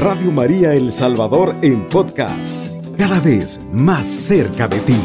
Radio 0.00 0.30
María 0.30 0.72
El 0.72 0.94
Salvador 0.94 1.54
en 1.60 1.86
podcast, 1.86 2.66
cada 2.96 3.20
vez 3.20 3.60
más 3.70 4.08
cerca 4.08 4.66
de 4.66 4.80
ti. 4.80 4.96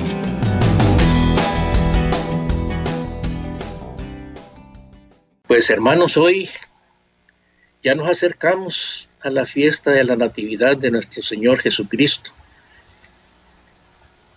Pues 5.47 5.69
hermanos, 5.69 6.15
hoy 6.15 6.49
ya 7.83 7.93
nos 7.93 8.09
acercamos 8.09 9.09
a 9.19 9.29
la 9.29 9.45
fiesta 9.45 9.91
de 9.91 10.05
la 10.05 10.15
Natividad 10.15 10.77
de 10.77 10.91
nuestro 10.91 11.21
Señor 11.21 11.59
Jesucristo. 11.59 12.31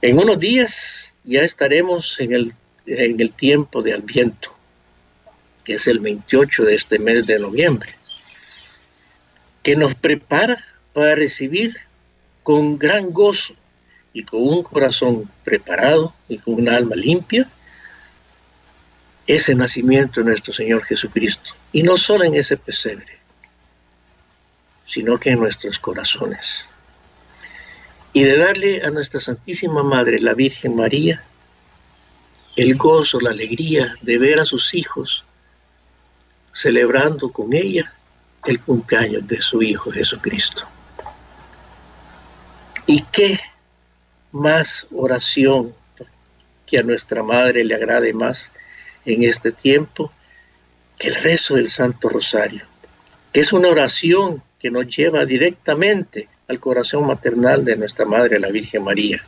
En 0.03 0.19
unos 0.19 0.41
días 0.41 1.15
ya 1.23 1.43
estaremos 1.43 2.19
en 2.19 2.33
el, 2.33 2.53
en 2.85 3.21
el 3.21 3.31
tiempo 3.31 3.81
de 3.81 3.93
Adviento, 3.93 4.53
que 5.63 5.75
es 5.75 5.87
el 5.87 6.01
28 6.01 6.65
de 6.65 6.75
este 6.75 6.99
mes 6.99 7.25
de 7.27 7.39
noviembre 7.39 7.98
que 9.63 9.77
nos 9.77 9.95
prepara 9.95 10.65
para 10.93 11.15
recibir 11.15 11.77
con 12.43 12.79
gran 12.79 13.11
gozo 13.11 13.55
y 14.13 14.25
con 14.25 14.41
un 14.41 14.63
corazón 14.63 15.31
preparado 15.45 16.15
y 16.29 16.39
con 16.39 16.55
un 16.55 16.69
alma 16.69 16.97
limpia 16.97 17.49
ese 19.27 19.55
nacimiento 19.55 20.21
de 20.21 20.31
nuestro 20.31 20.55
Señor 20.55 20.83
Jesucristo. 20.85 21.51
Y 21.73 21.83
no 21.83 21.99
solo 21.99 22.25
en 22.25 22.35
ese 22.35 22.57
pesebre, 22.57 23.19
sino 24.87 25.19
que 25.21 25.31
en 25.31 25.41
nuestros 25.41 25.79
corazones. 25.79 26.65
Y 28.15 28.25
de 28.25 28.39
darle 28.39 28.83
a 28.83 28.91
nuestra 28.91 29.21
Santísima 29.21 29.83
Madre, 29.83 30.19
la 30.19 30.33
Virgen 30.33 30.75
María, 30.75 31.23
el 32.57 32.75
gozo, 32.77 33.21
la 33.21 33.31
alegría 33.31 33.95
de 34.01 34.19
ver 34.19 34.41
a 34.41 34.47
sus 34.47 34.73
hijos 34.75 35.25
celebrando 36.53 37.31
con 37.31 37.53
ella 37.53 37.93
el 38.45 38.61
cumpleaños 38.61 39.27
de 39.27 39.41
su 39.43 39.63
Hijo 39.63 39.91
Jesucristo. 39.91 40.67
¿Y 42.87 43.03
qué 43.13 43.39
más 44.33 44.87
oración 44.91 45.75
que 46.67 46.79
a 46.79 46.83
nuestra 46.83 47.23
Madre 47.23 47.65
le 47.65 47.75
agrade 47.75 48.13
más 48.13 48.53
en 49.05 49.25
este 49.25 49.53
tiempo 49.53 50.13
que 50.99 51.09
el 51.09 51.15
rezo 51.17 51.57
del 51.57 51.69
Santo 51.69 52.09
Rosario? 52.09 52.65
Que 53.33 53.41
es 53.41 53.53
una 53.53 53.69
oración 53.69 54.43
que 54.59 54.71
nos 54.71 54.87
lleva 54.87 55.25
directamente 55.25 56.29
al 56.49 56.59
corazón 56.59 57.07
maternal 57.07 57.65
de 57.65 57.77
nuestra 57.77 58.05
Madre, 58.05 58.41
la 58.41 58.49
Virgen 58.49 58.83
María. 58.83 59.23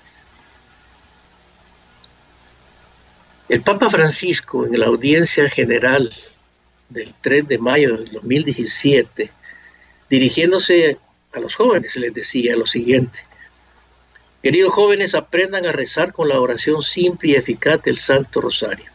El 3.49 3.63
Papa 3.63 3.91
Francisco, 3.91 4.65
en 4.65 4.79
la 4.79 4.87
audiencia 4.87 5.49
general 5.51 6.11
del 6.91 7.15
3 7.21 7.49
de 7.49 7.59
mayo 7.59 7.97
del 7.97 8.13
2017, 8.13 9.31
dirigiéndose 10.11 10.99
a 11.33 11.41
los 11.41 11.55
jóvenes, 11.55 11.97
les 11.97 12.13
decía 12.13 12.57
lo 12.57 12.67
siguiente. 12.67 13.21
Queridos 14.43 14.73
jóvenes, 14.73 15.15
aprendan 15.15 15.67
a 15.67 15.73
rezar 15.73 16.13
con 16.13 16.29
la 16.29 16.41
oración 16.41 16.83
simple 16.83 17.31
y 17.31 17.35
eficaz 17.35 17.83
del 17.83 17.97
Santo 17.97 18.41
Rosario. 18.41 18.91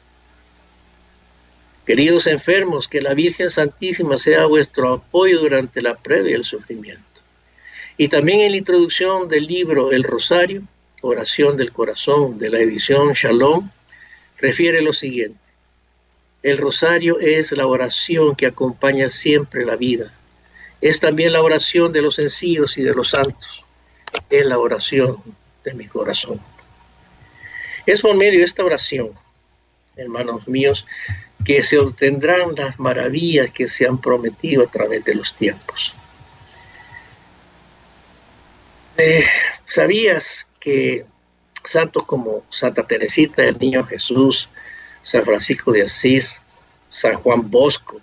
Queridos 1.85 2.25
enfermos, 2.25 2.87
que 2.87 2.99
la 2.99 3.13
Virgen 3.13 3.49
Santísima 3.49 4.17
sea 4.17 4.47
vuestro 4.47 4.91
apoyo 4.91 5.39
durante 5.39 5.81
la 5.83 5.95
prueba 5.95 6.29
y 6.29 6.33
el 6.33 6.43
sufrimiento. 6.43 7.03
Y 7.95 8.07
también 8.07 8.41
en 8.41 8.51
la 8.51 8.57
introducción 8.57 9.27
del 9.29 9.45
libro 9.45 9.91
El 9.91 10.03
Rosario, 10.03 10.63
Oración 11.01 11.55
del 11.55 11.71
Corazón, 11.71 12.39
de 12.39 12.49
la 12.49 12.59
edición 12.59 13.13
Shalom, 13.13 13.69
refiere 14.39 14.81
lo 14.81 14.93
siguiente. 14.93 15.44
El 16.45 16.59
rosario 16.59 17.19
es 17.19 17.51
la 17.53 17.65
oración 17.65 18.35
que 18.35 18.45
acompaña 18.45 19.09
siempre 19.09 19.65
la 19.65 19.75
vida. 19.75 20.13
Es 20.79 20.99
también 20.99 21.33
la 21.33 21.41
oración 21.41 21.91
de 21.91 22.03
los 22.03 22.17
sencillos 22.17 22.77
y 22.77 22.83
de 22.83 22.93
los 22.93 23.09
santos. 23.09 23.65
Es 24.29 24.45
la 24.45 24.59
oración 24.59 25.17
de 25.63 25.73
mi 25.73 25.87
corazón. 25.87 26.39
Es 27.87 27.99
por 27.99 28.15
medio 28.15 28.37
de 28.37 28.45
esta 28.45 28.63
oración, 28.63 29.09
hermanos 29.95 30.47
míos, 30.47 30.85
que 31.43 31.63
se 31.63 31.79
obtendrán 31.79 32.53
las 32.53 32.79
maravillas 32.79 33.49
que 33.49 33.67
se 33.67 33.87
han 33.87 33.99
prometido 33.99 34.61
a 34.61 34.67
través 34.67 35.03
de 35.03 35.15
los 35.15 35.35
tiempos. 35.35 35.95
Eh, 38.97 39.25
¿Sabías 39.65 40.45
que 40.59 41.05
santos 41.63 42.03
como 42.05 42.43
Santa 42.51 42.85
Teresita, 42.85 43.43
el 43.43 43.57
Niño 43.57 43.83
Jesús, 43.83 44.47
San 45.05 45.23
Francisco 45.23 45.71
de 45.71 45.83
Asís, 45.83 46.41
San 46.89 47.13
Juan 47.17 47.49
Bosco, 47.51 48.01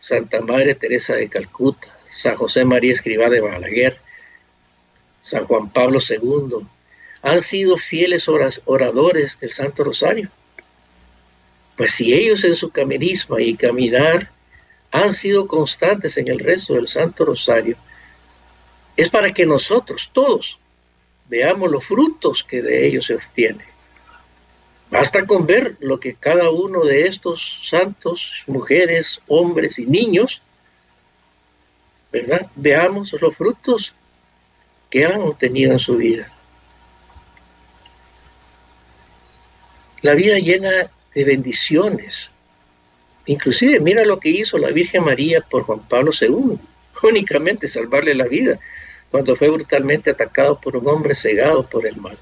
Santa 0.00 0.40
Madre 0.40 0.74
Teresa 0.74 1.14
de 1.14 1.28
Calcuta, 1.28 1.88
San 2.10 2.36
José 2.36 2.64
María 2.64 2.94
Escribá 2.94 3.28
de 3.28 3.42
Balaguer, 3.42 3.98
San 5.20 5.44
Juan 5.44 5.68
Pablo 5.68 5.98
II, 6.00 6.66
han 7.20 7.40
sido 7.42 7.76
fieles 7.76 8.28
oradores 8.64 9.38
del 9.38 9.50
Santo 9.50 9.84
Rosario. 9.84 10.30
Pues 11.76 11.92
si 11.92 12.14
ellos 12.14 12.42
en 12.44 12.56
su 12.56 12.70
caminismo 12.70 13.38
y 13.38 13.54
caminar 13.54 14.30
han 14.90 15.12
sido 15.12 15.46
constantes 15.46 16.16
en 16.16 16.28
el 16.28 16.38
resto 16.38 16.74
del 16.74 16.88
Santo 16.88 17.26
Rosario, 17.26 17.76
es 18.96 19.10
para 19.10 19.28
que 19.30 19.44
nosotros 19.44 20.08
todos 20.14 20.58
veamos 21.28 21.70
los 21.70 21.84
frutos 21.84 22.42
que 22.42 22.62
de 22.62 22.86
ellos 22.86 23.04
se 23.04 23.16
obtienen. 23.16 23.77
Basta 24.90 25.26
con 25.26 25.46
ver 25.46 25.76
lo 25.80 26.00
que 26.00 26.14
cada 26.14 26.50
uno 26.50 26.84
de 26.84 27.06
estos 27.06 27.60
santos, 27.64 28.42
mujeres, 28.46 29.20
hombres 29.28 29.78
y 29.78 29.86
niños, 29.86 30.40
¿verdad? 32.10 32.46
Veamos 32.54 33.12
los 33.20 33.36
frutos 33.36 33.92
que 34.88 35.04
han 35.04 35.20
obtenido 35.20 35.72
en 35.72 35.78
su 35.78 35.96
vida. 35.96 36.30
La 40.00 40.14
vida 40.14 40.38
llena 40.38 40.90
de 41.14 41.24
bendiciones. 41.24 42.30
Inclusive 43.26 43.80
mira 43.80 44.04
lo 44.04 44.18
que 44.18 44.30
hizo 44.30 44.56
la 44.56 44.70
Virgen 44.70 45.04
María 45.04 45.42
por 45.42 45.64
Juan 45.64 45.80
Pablo 45.86 46.12
II, 46.18 46.58
únicamente 47.02 47.68
salvarle 47.68 48.14
la 48.14 48.26
vida 48.26 48.58
cuando 49.10 49.36
fue 49.36 49.50
brutalmente 49.50 50.10
atacado 50.10 50.58
por 50.60 50.76
un 50.76 50.88
hombre 50.88 51.14
cegado 51.14 51.66
por 51.66 51.86
el 51.86 51.96
mal. 51.96 52.16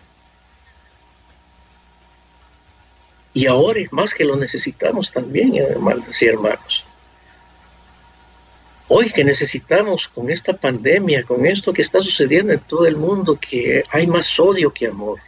Y 3.36 3.46
ahora 3.48 3.80
es 3.80 3.92
más 3.92 4.14
que 4.14 4.24
lo 4.24 4.34
necesitamos 4.34 5.12
también, 5.12 5.54
hermanos 5.56 6.22
y 6.22 6.26
hermanos. 6.26 6.86
Hoy 8.88 9.12
que 9.12 9.24
necesitamos 9.24 10.08
con 10.08 10.30
esta 10.30 10.56
pandemia, 10.56 11.22
con 11.22 11.44
esto 11.44 11.70
que 11.74 11.82
está 11.82 12.00
sucediendo 12.00 12.54
en 12.54 12.60
todo 12.60 12.86
el 12.86 12.96
mundo, 12.96 13.38
que 13.38 13.84
hay 13.90 14.06
más 14.06 14.40
odio 14.40 14.72
que 14.72 14.86
amor. 14.86 15.20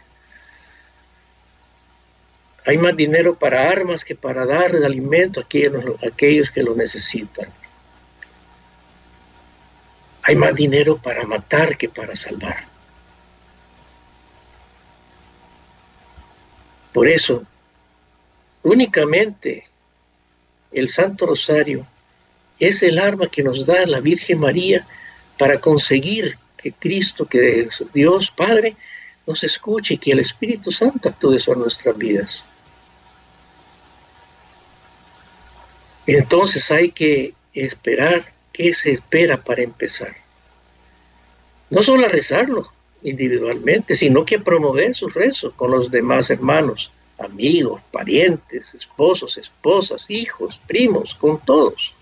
Hay 2.65 2.79
más 2.79 2.97
dinero 2.97 3.35
para 3.35 3.69
armas 3.69 4.03
que 4.03 4.15
para 4.15 4.43
dar 4.43 4.75
alimento 4.75 5.41
a 5.41 5.43
a 5.43 6.07
aquellos 6.07 6.49
que 6.49 6.63
lo 6.63 6.73
necesitan. 6.73 7.53
Hay 10.23 10.35
más 10.35 10.55
dinero 10.55 10.97
para 10.97 11.27
matar 11.27 11.77
que 11.77 11.89
para 11.89 12.15
salvar. 12.15 12.63
Por 16.91 17.07
eso, 17.07 17.45
Únicamente 18.63 19.65
el 20.71 20.89
Santo 20.89 21.25
Rosario 21.25 21.87
es 22.59 22.83
el 22.83 22.99
arma 22.99 23.27
que 23.27 23.43
nos 23.43 23.65
da 23.65 23.85
la 23.85 24.01
Virgen 24.01 24.39
María 24.39 24.85
para 25.37 25.59
conseguir 25.59 26.37
que 26.57 26.73
Cristo, 26.73 27.25
que 27.25 27.69
Dios 27.93 28.31
Padre, 28.31 28.75
nos 29.25 29.43
escuche 29.43 29.93
y 29.93 29.97
que 29.97 30.11
el 30.11 30.19
Espíritu 30.19 30.71
Santo 30.71 31.09
actúe 31.09 31.39
sobre 31.39 31.59
nuestras 31.59 31.97
vidas. 31.97 32.43
Entonces 36.05 36.69
hay 36.71 36.91
que 36.91 37.33
esperar 37.53 38.33
qué 38.51 38.73
se 38.73 38.91
espera 38.93 39.41
para 39.41 39.61
empezar. 39.61 40.15
No 41.69 41.83
solo 41.83 42.05
a 42.05 42.09
rezarlo 42.09 42.71
individualmente, 43.03 43.95
sino 43.95 44.25
que 44.25 44.39
promover 44.39 44.93
su 44.95 45.07
rezo 45.07 45.53
con 45.53 45.71
los 45.71 45.89
demás 45.91 46.29
hermanos 46.29 46.91
amigos, 47.19 47.81
parientes, 47.91 48.73
esposos, 48.73 49.37
esposas, 49.37 50.09
hijos, 50.09 50.59
primos, 50.67 51.13
con 51.15 51.39
todos. 51.39 51.93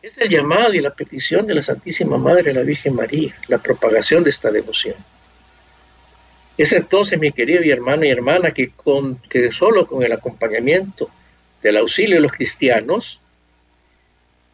Es 0.00 0.18
el 0.18 0.28
llamado 0.28 0.74
y 0.74 0.80
la 0.80 0.94
petición 0.94 1.46
de 1.46 1.54
la 1.54 1.62
Santísima 1.62 2.18
Madre, 2.18 2.52
la 2.52 2.62
Virgen 2.62 2.94
María, 2.94 3.34
la 3.48 3.58
propagación 3.58 4.24
de 4.24 4.30
esta 4.30 4.50
devoción. 4.50 4.96
Es 6.58 6.72
entonces, 6.72 7.18
mi 7.18 7.32
querido 7.32 7.62
y 7.62 7.70
hermano 7.70 8.04
y 8.04 8.10
hermana, 8.10 8.50
que, 8.50 8.70
con, 8.70 9.16
que 9.28 9.52
solo 9.52 9.86
con 9.86 10.02
el 10.02 10.12
acompañamiento 10.12 11.08
del 11.62 11.76
auxilio 11.76 12.16
de 12.16 12.22
los 12.22 12.32
cristianos, 12.32 13.20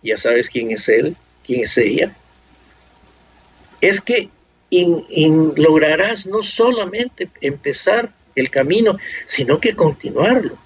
ya 0.02 0.16
sabes 0.16 0.50
quién 0.50 0.70
es 0.70 0.88
él, 0.88 1.16
quién 1.44 1.62
es 1.62 1.76
ella, 1.78 2.14
es 3.80 4.00
que 4.00 4.28
y, 4.70 5.28
lograrás 5.56 6.26
no 6.26 6.42
solamente 6.42 7.30
empezar 7.40 8.12
el 8.34 8.50
camino, 8.50 8.98
sino 9.24 9.58
que 9.58 9.74
continuarlo, 9.74 10.56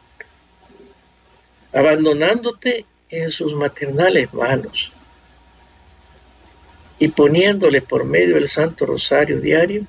abandonándote 1.73 2.85
en 3.09 3.31
sus 3.31 3.55
maternales 3.55 4.33
manos. 4.33 4.93
y 6.99 7.09
poniéndole 7.09 7.83
por 7.83 8.05
medio 8.05 8.37
del 8.37 8.49
Santo 8.49 8.87
Rosario 8.87 9.41
diario, 9.41 9.85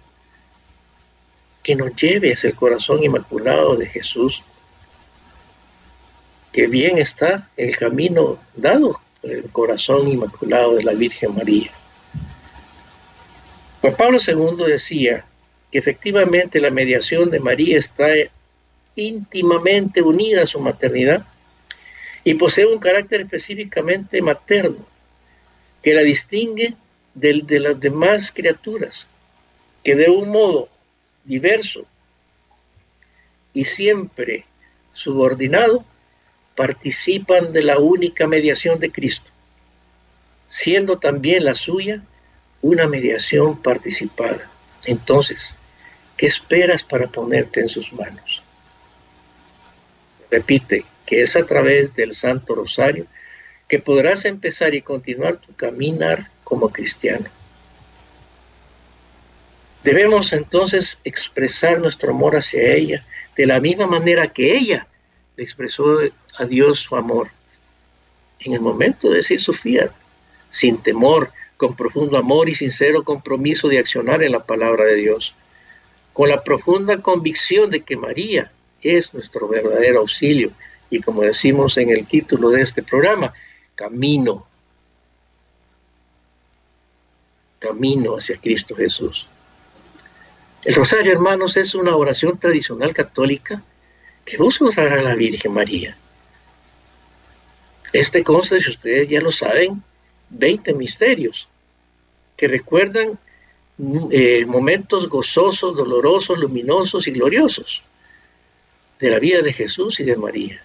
que 1.62 1.76
nos 1.76 1.96
lleve 1.96 2.34
hacia 2.34 2.50
el 2.50 2.56
corazón 2.56 3.04
inmaculado 3.04 3.76
de 3.76 3.86
Jesús, 3.86 4.42
que 6.52 6.66
bien 6.66 6.98
está 6.98 7.50
el 7.56 7.78
camino 7.78 8.40
dado 8.56 9.00
por 9.22 9.32
el 9.32 9.44
corazón 9.52 10.08
inmaculado 10.08 10.74
de 10.74 10.84
la 10.84 10.94
Virgen 10.94 11.36
María. 11.36 11.72
Juan 13.84 13.98
Pablo 13.98 14.18
II 14.26 14.64
decía 14.66 15.26
que 15.70 15.78
efectivamente 15.78 16.62
la 16.62 16.70
mediación 16.70 17.30
de 17.30 17.42
María 17.42 17.78
está 17.78 18.08
íntimamente 18.96 20.02
unida 20.02 20.44
a 20.44 20.48
su 20.48 20.62
maternidad 20.62 21.26
y 22.24 22.36
posee 22.36 22.66
un 22.66 22.80
carácter 22.80 23.20
específicamente 23.20 24.22
materno 24.22 24.88
que 25.82 25.94
la 25.94 26.02
distingue 26.02 26.76
de 27.14 27.60
las 27.60 27.78
demás 27.78 28.32
criaturas, 28.32 29.06
que 29.84 29.96
de 29.96 30.10
un 30.10 30.30
modo 30.30 30.70
diverso 31.26 31.86
y 33.52 33.66
siempre 33.66 34.46
subordinado 34.94 35.84
participan 36.56 37.52
de 37.52 37.64
la 37.64 37.80
única 37.80 38.28
mediación 38.28 38.80
de 38.80 38.94
Cristo, 38.94 39.30
siendo 40.48 41.00
también 41.00 41.44
la 41.44 41.54
suya 41.54 42.02
una 42.64 42.88
mediación 42.88 43.62
participada. 43.62 44.50
Entonces, 44.86 45.54
¿qué 46.18 46.26
esperas 46.26 46.84
para 46.84 47.08
ponerte 47.08 47.60
en 47.60 47.70
sus 47.70 47.94
manos? 47.94 48.42
Repite 50.32 50.86
que 51.06 51.22
es 51.22 51.36
a 51.36 51.46
través 51.46 51.94
del 51.94 52.16
Santo 52.16 52.56
Rosario 52.56 53.06
que 53.68 53.80
podrás 53.80 54.26
empezar 54.26 54.74
y 54.74 54.82
continuar 54.82 55.38
tu 55.38 55.54
caminar 55.54 56.32
como 56.44 56.70
cristiano. 56.70 57.26
Debemos 59.84 60.32
entonces 60.32 60.98
expresar 61.04 61.80
nuestro 61.80 62.12
amor 62.12 62.38
hacia 62.38 62.74
ella 62.74 63.06
de 63.36 63.46
la 63.46 63.60
misma 63.60 63.88
manera 63.88 64.32
que 64.32 64.56
ella 64.56 64.88
le 65.36 65.44
expresó 65.44 66.00
a 66.38 66.46
Dios 66.46 66.80
su 66.80 66.96
amor 66.96 67.30
en 68.40 68.54
el 68.54 68.62
momento 68.62 69.10
de 69.10 69.18
decir 69.18 69.42
su 69.42 69.54
fiat, 69.54 69.92
sin 70.50 70.78
temor, 70.78 71.32
con 71.64 71.78
profundo 71.78 72.18
amor 72.18 72.50
y 72.50 72.56
sincero 72.56 73.06
compromiso 73.06 73.70
de 73.70 73.80
accionar 73.80 74.22
en 74.22 74.34
la 74.34 74.44
palabra 74.44 74.84
de 74.84 74.96
Dios, 74.96 75.34
con 76.12 76.28
la 76.28 76.44
profunda 76.44 77.02
convicción 77.02 77.72
de 77.72 77.84
que 77.84 77.96
María 77.96 78.52
es 78.82 79.14
nuestro 79.14 79.48
verdadero 79.48 80.02
auxilio 80.02 80.52
y 80.90 81.00
como 81.00 81.22
decimos 81.22 81.78
en 81.78 81.90
el 81.90 82.06
título 82.06 82.50
de 82.50 82.64
este 82.64 82.84
programa, 82.84 83.34
camino, 83.76 84.46
camino 87.60 88.18
hacia 88.18 88.36
Cristo 88.36 88.76
Jesús. 88.76 89.30
El 90.66 90.76
rosario, 90.76 91.14
hermanos, 91.14 91.56
es 91.56 91.74
una 91.76 91.96
oración 91.96 92.38
tradicional 92.38 92.94
católica 92.94 93.64
que 94.26 94.36
busca 94.36 94.66
honrar 94.66 95.00
a 95.00 95.02
la 95.02 95.16
Virgen 95.16 95.54
María. 95.54 95.96
Este 97.94 98.22
consta, 98.22 98.60
si 98.60 98.70
ustedes 98.70 99.08
ya 99.08 99.22
lo 99.22 99.32
saben, 99.32 99.82
20 100.30 100.74
misterios 100.74 101.48
que 102.36 102.48
recuerdan 102.48 103.20
eh, 104.12 104.46
momentos 104.46 105.10
gozosos, 105.10 105.76
dolorosos, 105.76 106.38
luminosos 106.38 107.08
y 107.08 107.12
gloriosos 107.12 107.84
de 109.00 109.10
la 109.10 109.20
vida 109.20 109.42
de 109.42 109.52
Jesús 109.52 110.00
y 110.00 110.04
de 110.04 110.16
María. 110.16 110.62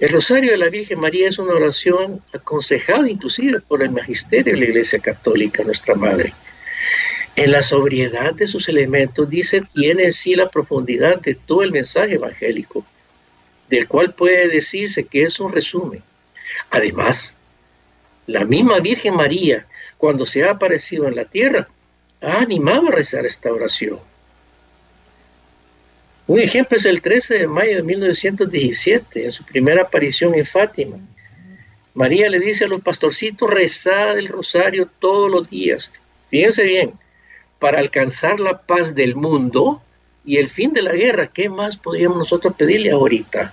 El 0.00 0.08
rosario 0.08 0.50
de 0.50 0.58
la 0.58 0.68
Virgen 0.68 0.98
María 0.98 1.28
es 1.28 1.38
una 1.38 1.54
oración 1.54 2.20
aconsejada 2.32 3.08
inclusive 3.08 3.60
por 3.60 3.82
el 3.82 3.90
magisterio 3.90 4.52
de 4.52 4.58
la 4.58 4.64
Iglesia 4.64 4.98
Católica, 4.98 5.62
nuestra 5.62 5.94
Madre. 5.94 6.32
En 7.36 7.52
la 7.52 7.62
sobriedad 7.62 8.34
de 8.34 8.46
sus 8.46 8.68
elementos, 8.68 9.30
dice, 9.30 9.62
tiene 9.72 10.04
en 10.04 10.12
sí 10.12 10.34
la 10.34 10.50
profundidad 10.50 11.20
de 11.20 11.34
todo 11.34 11.62
el 11.62 11.70
mensaje 11.70 12.14
evangélico, 12.14 12.84
del 13.70 13.86
cual 13.86 14.12
puede 14.12 14.48
decirse 14.48 15.04
que 15.04 15.22
es 15.22 15.38
un 15.38 15.52
resumen. 15.52 16.02
Además, 16.70 17.36
la 18.26 18.44
misma 18.44 18.80
Virgen 18.80 19.14
María, 19.14 19.66
cuando 19.98 20.26
se 20.26 20.44
ha 20.44 20.52
aparecido 20.52 21.06
en 21.06 21.16
la 21.16 21.24
tierra, 21.24 21.68
ha 22.20 22.38
animado 22.38 22.88
a 22.88 22.92
rezar 22.92 23.26
esta 23.26 23.52
oración. 23.52 23.98
Un 26.26 26.38
ejemplo 26.38 26.76
es 26.76 26.84
el 26.84 27.02
13 27.02 27.38
de 27.40 27.46
mayo 27.46 27.76
de 27.76 27.82
1917, 27.82 29.24
en 29.24 29.32
su 29.32 29.44
primera 29.44 29.82
aparición 29.82 30.34
en 30.34 30.46
Fátima. 30.46 30.98
María 31.94 32.30
le 32.30 32.38
dice 32.38 32.64
a 32.64 32.68
los 32.68 32.80
pastorcitos, 32.80 33.50
rezad 33.50 34.18
el 34.18 34.28
rosario 34.28 34.88
todos 34.98 35.30
los 35.30 35.50
días. 35.50 35.92
Fíjense 36.30 36.62
bien, 36.62 36.92
para 37.58 37.80
alcanzar 37.80 38.40
la 38.40 38.62
paz 38.62 38.94
del 38.94 39.14
mundo 39.14 39.82
y 40.24 40.36
el 40.38 40.48
fin 40.48 40.72
de 40.72 40.82
la 40.82 40.92
guerra, 40.92 41.26
¿qué 41.26 41.48
más 41.48 41.76
podríamos 41.76 42.18
nosotros 42.18 42.54
pedirle 42.54 42.92
ahorita? 42.92 43.52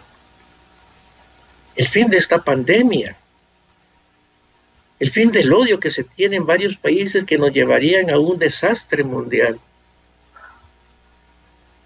El 1.76 1.88
fin 1.88 2.10
de 2.10 2.18
esta 2.18 2.44
pandemia, 2.44 3.18
el 5.00 5.12
fin 5.12 5.32
del 5.32 5.52
odio 5.54 5.80
que 5.80 5.92
se 5.92 6.04
tiene 6.04 6.36
en 6.36 6.46
varios 6.46 6.76
países 6.76 7.24
que 7.24 7.38
nos 7.38 7.54
llevarían 7.54 8.10
a 8.10 8.20
un 8.20 8.38
desastre 8.38 9.04
mundial. 9.04 9.60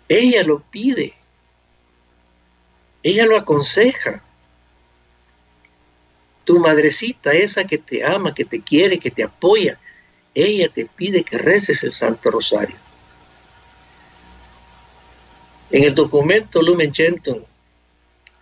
Ella 0.10 0.44
lo 0.44 0.60
pide. 0.60 1.14
Ella 3.04 3.26
lo 3.26 3.38
aconseja. 3.38 4.24
Tu 6.44 6.60
madrecita, 6.60 7.32
esa 7.32 7.66
que 7.66 7.78
te 7.78 8.04
ama, 8.04 8.34
que 8.34 8.46
te 8.46 8.62
quiere, 8.62 9.00
que 9.00 9.12
te 9.12 9.24
apoya, 9.24 9.80
ella 10.34 10.68
te 10.70 10.86
pide 10.86 11.24
que 11.24 11.38
reces 11.38 11.84
el 11.84 11.94
Santo 11.94 12.32
Rosario. 12.32 12.76
En 15.70 15.84
el 15.84 15.96
documento 15.96 16.62
Lumen 16.62 16.94
Gentium, 16.94 17.44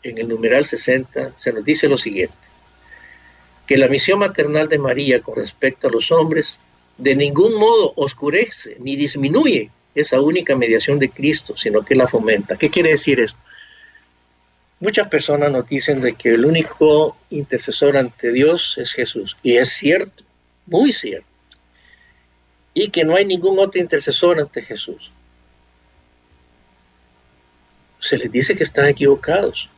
en 0.01 0.17
el 0.17 0.27
numeral 0.27 0.65
60, 0.65 1.33
se 1.37 1.53
nos 1.53 1.63
dice 1.63 1.87
lo 1.87 1.97
siguiente, 1.97 2.35
que 3.71 3.77
la 3.77 3.87
misión 3.87 4.19
maternal 4.19 4.67
de 4.67 4.77
María 4.77 5.21
con 5.21 5.37
respecto 5.37 5.87
a 5.87 5.91
los 5.91 6.11
hombres 6.11 6.59
de 6.97 7.15
ningún 7.15 7.53
modo 7.53 7.93
oscurece 7.95 8.75
ni 8.81 8.97
disminuye 8.97 9.71
esa 9.95 10.19
única 10.19 10.57
mediación 10.57 10.99
de 10.99 11.09
Cristo, 11.09 11.55
sino 11.55 11.81
que 11.81 11.95
la 11.95 12.05
fomenta. 12.05 12.57
¿Qué 12.57 12.69
quiere 12.69 12.89
decir 12.89 13.21
esto? 13.21 13.39
Muchas 14.81 15.07
personas 15.07 15.53
nos 15.53 15.69
dicen 15.69 16.01
de 16.01 16.15
que 16.15 16.33
el 16.33 16.43
único 16.43 17.15
intercesor 17.29 17.95
ante 17.95 18.33
Dios 18.33 18.77
es 18.77 18.91
Jesús. 18.91 19.37
Y 19.41 19.55
es 19.55 19.69
cierto, 19.69 20.21
muy 20.65 20.91
cierto. 20.91 21.27
Y 22.73 22.89
que 22.89 23.05
no 23.05 23.15
hay 23.15 23.23
ningún 23.23 23.57
otro 23.57 23.79
intercesor 23.79 24.37
ante 24.37 24.63
Jesús. 24.63 25.13
Se 28.01 28.17
les 28.17 28.29
dice 28.29 28.53
que 28.53 28.65
están 28.65 28.87
equivocados. 28.87 29.69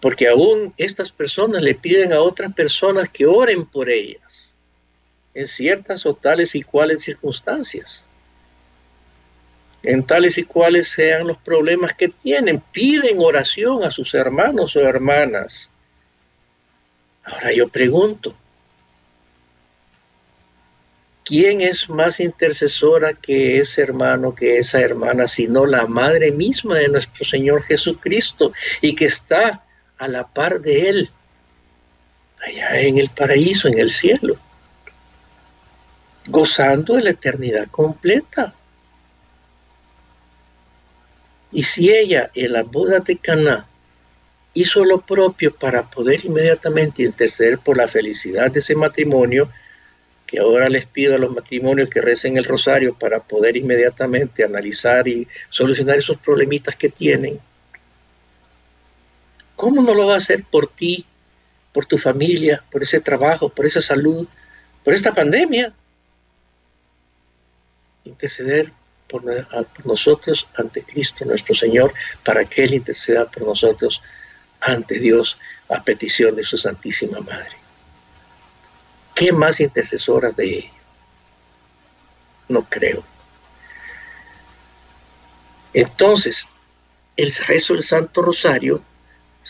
Porque 0.00 0.28
aún 0.28 0.72
estas 0.76 1.10
personas 1.10 1.62
le 1.62 1.74
piden 1.74 2.12
a 2.12 2.20
otras 2.20 2.54
personas 2.54 3.08
que 3.08 3.26
oren 3.26 3.66
por 3.66 3.90
ellas 3.90 4.50
en 5.34 5.46
ciertas 5.46 6.06
o 6.06 6.14
tales 6.14 6.54
y 6.54 6.62
cuales 6.62 7.04
circunstancias 7.04 8.04
en 9.82 10.04
tales 10.04 10.36
y 10.38 10.44
cuales 10.44 10.88
sean 10.88 11.26
los 11.26 11.38
problemas 11.38 11.94
que 11.94 12.08
tienen. 12.08 12.62
Piden 12.72 13.18
oración 13.18 13.82
a 13.84 13.90
sus 13.90 14.14
hermanos 14.14 14.76
o 14.76 14.80
hermanas. 14.80 15.68
Ahora 17.24 17.52
yo 17.52 17.68
pregunto, 17.68 18.34
¿quién 21.24 21.60
es 21.60 21.88
más 21.88 22.20
intercesora 22.20 23.14
que 23.14 23.58
ese 23.58 23.82
hermano, 23.82 24.34
que 24.34 24.58
esa 24.58 24.80
hermana, 24.80 25.28
sino 25.28 25.64
la 25.64 25.86
madre 25.86 26.30
misma 26.30 26.76
de 26.78 26.88
nuestro 26.88 27.24
Señor 27.24 27.62
Jesucristo 27.62 28.52
y 28.80 28.94
que 28.94 29.06
está 29.06 29.64
a 30.00 30.08
la 30.08 30.26
par 30.26 30.60
de 30.60 30.88
Él, 30.88 31.10
allá 32.44 32.80
en 32.80 32.98
el 32.98 33.10
paraíso, 33.10 33.68
en 33.68 33.78
el 33.78 33.90
cielo, 33.90 34.36
gozando 36.26 36.94
de 36.94 37.02
la 37.02 37.10
eternidad 37.10 37.68
completa? 37.70 38.54
Y 41.52 41.62
si 41.64 41.90
ella 41.90 42.30
en 42.34 42.54
la 42.54 42.62
boda 42.62 43.00
de 43.00 43.18
Caná 43.18 43.66
hizo 44.54 44.84
lo 44.86 45.02
propio 45.02 45.54
para 45.54 45.82
poder 45.82 46.24
inmediatamente 46.24 47.02
interceder 47.02 47.58
por 47.58 47.76
la 47.76 47.86
felicidad 47.86 48.50
de 48.50 48.60
ese 48.60 48.74
matrimonio, 48.74 49.50
que 50.26 50.38
ahora 50.38 50.70
les 50.70 50.86
pido 50.86 51.14
a 51.14 51.18
los 51.18 51.30
matrimonios 51.30 51.90
que 51.90 52.00
recen 52.00 52.38
el 52.38 52.44
rosario 52.44 52.94
para 52.94 53.20
poder 53.20 53.56
inmediatamente 53.56 54.44
analizar 54.44 55.06
y 55.06 55.28
solucionar 55.50 55.98
esos 55.98 56.16
problemitas 56.16 56.74
que 56.74 56.88
tienen. 56.88 57.38
¿Cómo 59.60 59.82
no 59.82 59.92
lo 59.92 60.06
va 60.06 60.14
a 60.14 60.16
hacer 60.16 60.42
por 60.42 60.68
ti, 60.68 61.04
por 61.74 61.84
tu 61.84 61.98
familia, 61.98 62.64
por 62.72 62.82
ese 62.82 62.98
trabajo, 62.98 63.50
por 63.50 63.66
esa 63.66 63.82
salud, 63.82 64.26
por 64.82 64.94
esta 64.94 65.12
pandemia? 65.12 65.70
Interceder 68.04 68.72
por, 69.06 69.22
nosotros 69.84 70.46
ante 70.56 70.82
Cristo 70.82 71.26
nuestro 71.26 71.54
Señor, 71.54 71.92
para 72.24 72.46
que 72.46 72.64
Él 72.64 72.72
interceda 72.72 73.30
por 73.30 73.42
nosotros 73.42 74.00
ante 74.62 74.98
Dios 74.98 75.36
a 75.68 75.84
petición 75.84 76.36
de 76.36 76.44
su 76.44 76.56
Santísima 76.56 77.20
Madre. 77.20 77.54
¿qué 79.14 79.30
más 79.30 79.60
intercesora 79.60 80.30
de 80.30 80.44
ella? 80.56 80.72
No 82.48 82.62
creo. 82.62 83.04
Entonces, 85.74 86.48
el 87.14 87.30
rezo 87.46 87.74
del 87.74 87.82
Santo 87.82 88.22
Rosario, 88.22 88.82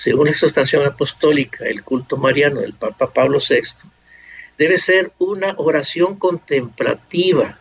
según 0.00 0.24
la 0.24 0.30
exhortación 0.30 0.86
apostólica, 0.86 1.66
el 1.66 1.82
culto 1.82 2.16
mariano 2.16 2.62
del 2.62 2.72
Papa 2.72 3.12
Pablo 3.12 3.38
VI, 3.38 3.68
debe 4.56 4.78
ser 4.78 5.12
una 5.18 5.54
oración 5.58 6.16
contemplativa, 6.16 7.58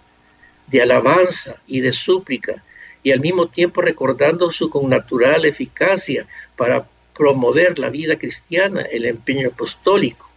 de 0.68 0.82
alabanza 0.82 1.58
y 1.68 1.82
de 1.82 1.92
súplica, 1.92 2.64
y 3.04 3.12
al 3.12 3.20
mismo 3.20 3.50
tiempo 3.50 3.82
recordando 3.82 4.54
su 4.54 4.70
connatural 4.70 5.44
eficacia 5.44 6.28
para 6.56 6.86
promover 7.14 7.78
la 7.78 7.90
vida 7.90 8.18
cristiana, 8.18 8.84
el 8.84 9.04
empeño 9.04 9.50
apostólico, 9.50 10.30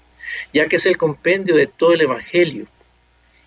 ya 0.53 0.67
que 0.67 0.77
es 0.77 0.87
el 0.87 0.97
compendio 0.97 1.55
de 1.55 1.69
todo 1.69 1.93
el 1.93 2.01
Evangelio. 2.01 2.67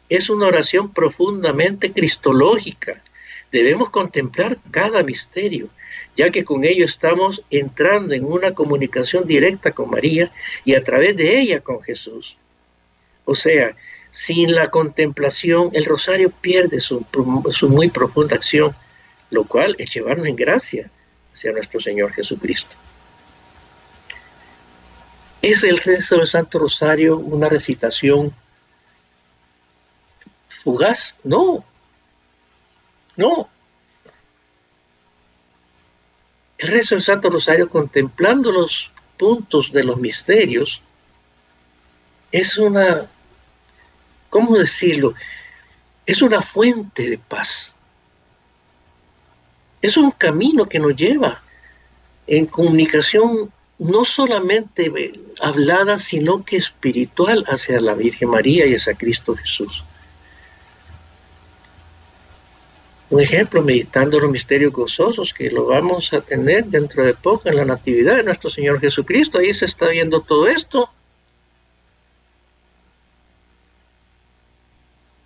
Es 0.08 0.30
una 0.30 0.48
oración 0.48 0.94
profundamente 0.94 1.92
cristológica. 1.92 3.02
Debemos 3.52 3.90
contemplar 3.90 4.58
cada 4.72 5.04
misterio, 5.04 5.70
ya 6.18 6.30
que 6.30 6.44
con 6.44 6.64
ello 6.64 6.86
estamos 6.86 7.44
entrando 7.50 8.14
en 8.14 8.26
una 8.26 8.54
comunicación 8.54 9.28
directa 9.28 9.72
con 9.72 9.90
María 9.90 10.32
y 10.64 10.76
a 10.76 10.84
través 10.84 11.16
de 11.16 11.40
ella 11.40 11.62
con 11.62 11.82
Jesús. 11.82 12.36
O 13.26 13.36
sea, 13.36 13.76
sin 14.12 14.56
la 14.56 14.70
contemplación, 14.70 15.72
el 15.74 15.86
rosario 15.86 16.30
pierde 16.30 16.80
su, 16.80 17.06
muy 17.68 17.90
profunda 17.90 18.36
acción, 18.36 18.74
lo 19.30 19.44
cual 19.44 19.76
es 19.78 19.94
llevarnos 19.94 20.28
en 20.28 20.38
gracia 20.38 20.90
hacia 21.34 21.52
nuestro 21.52 21.82
Señor 21.82 22.14
Jesucristo. 22.14 22.76
¿Es 25.42 25.64
el 25.64 25.80
rezo 25.80 26.18
del 26.18 26.28
Santo 26.28 26.60
Rosario 26.60 27.18
una 27.18 27.50
recitación 27.50 28.34
fugaz? 30.64 31.16
No, 31.24 31.66
no. 33.18 33.50
El 36.58 36.70
rezo 36.70 36.96
del 36.96 37.04
Santo 37.04 37.30
Rosario, 37.30 37.70
contemplando 37.70 38.52
los 38.52 38.92
puntos 39.18 39.72
de 39.72 39.84
los 39.84 39.98
misterios, 39.98 40.82
es 42.32 42.58
una 42.58 43.08
¿cómo 44.36 44.58
decirlo? 44.58 45.14
Es 46.06 46.22
una 46.22 46.42
fuente 46.42 47.10
de 47.10 47.18
paz. 47.18 47.74
Es 49.82 49.96
un 49.96 50.12
camino 50.12 50.68
que 50.68 50.78
nos 50.78 50.94
lleva 50.94 51.42
en 52.28 52.46
comunicación 52.46 53.50
no 53.80 54.04
solamente 54.04 54.92
hablada, 55.40 55.98
sino 55.98 56.44
que 56.44 56.58
espiritual 56.58 57.46
hacia 57.48 57.80
la 57.80 57.94
Virgen 57.94 58.30
María 58.30 58.66
y 58.66 58.76
hacia 58.76 58.94
Cristo 58.96 59.36
Jesús. 59.36 59.86
Un 63.10 63.22
ejemplo, 63.22 63.62
meditando 63.62 64.20
los 64.20 64.32
misterios 64.32 64.74
gozosos, 64.74 65.34
que 65.34 65.52
lo 65.52 65.68
vamos 65.68 66.12
a 66.14 66.22
tener 66.22 66.66
dentro 66.66 67.04
de 67.04 67.14
poco 67.14 67.50
en 67.50 67.58
la 67.58 67.66
Natividad 67.66 68.18
de 68.18 68.24
nuestro 68.24 68.50
Señor 68.50 68.80
Jesucristo. 68.80 69.38
Ahí 69.38 69.54
se 69.54 69.66
está 69.66 69.90
viendo 69.90 70.22
todo 70.22 70.48
esto. 70.48 70.90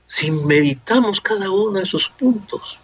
si 0.10 0.32
meditamos 0.32 1.22
cada 1.22 1.50
uno 1.50 1.80
de 1.80 1.86
sus 1.86 2.10
puntos. 2.10 2.78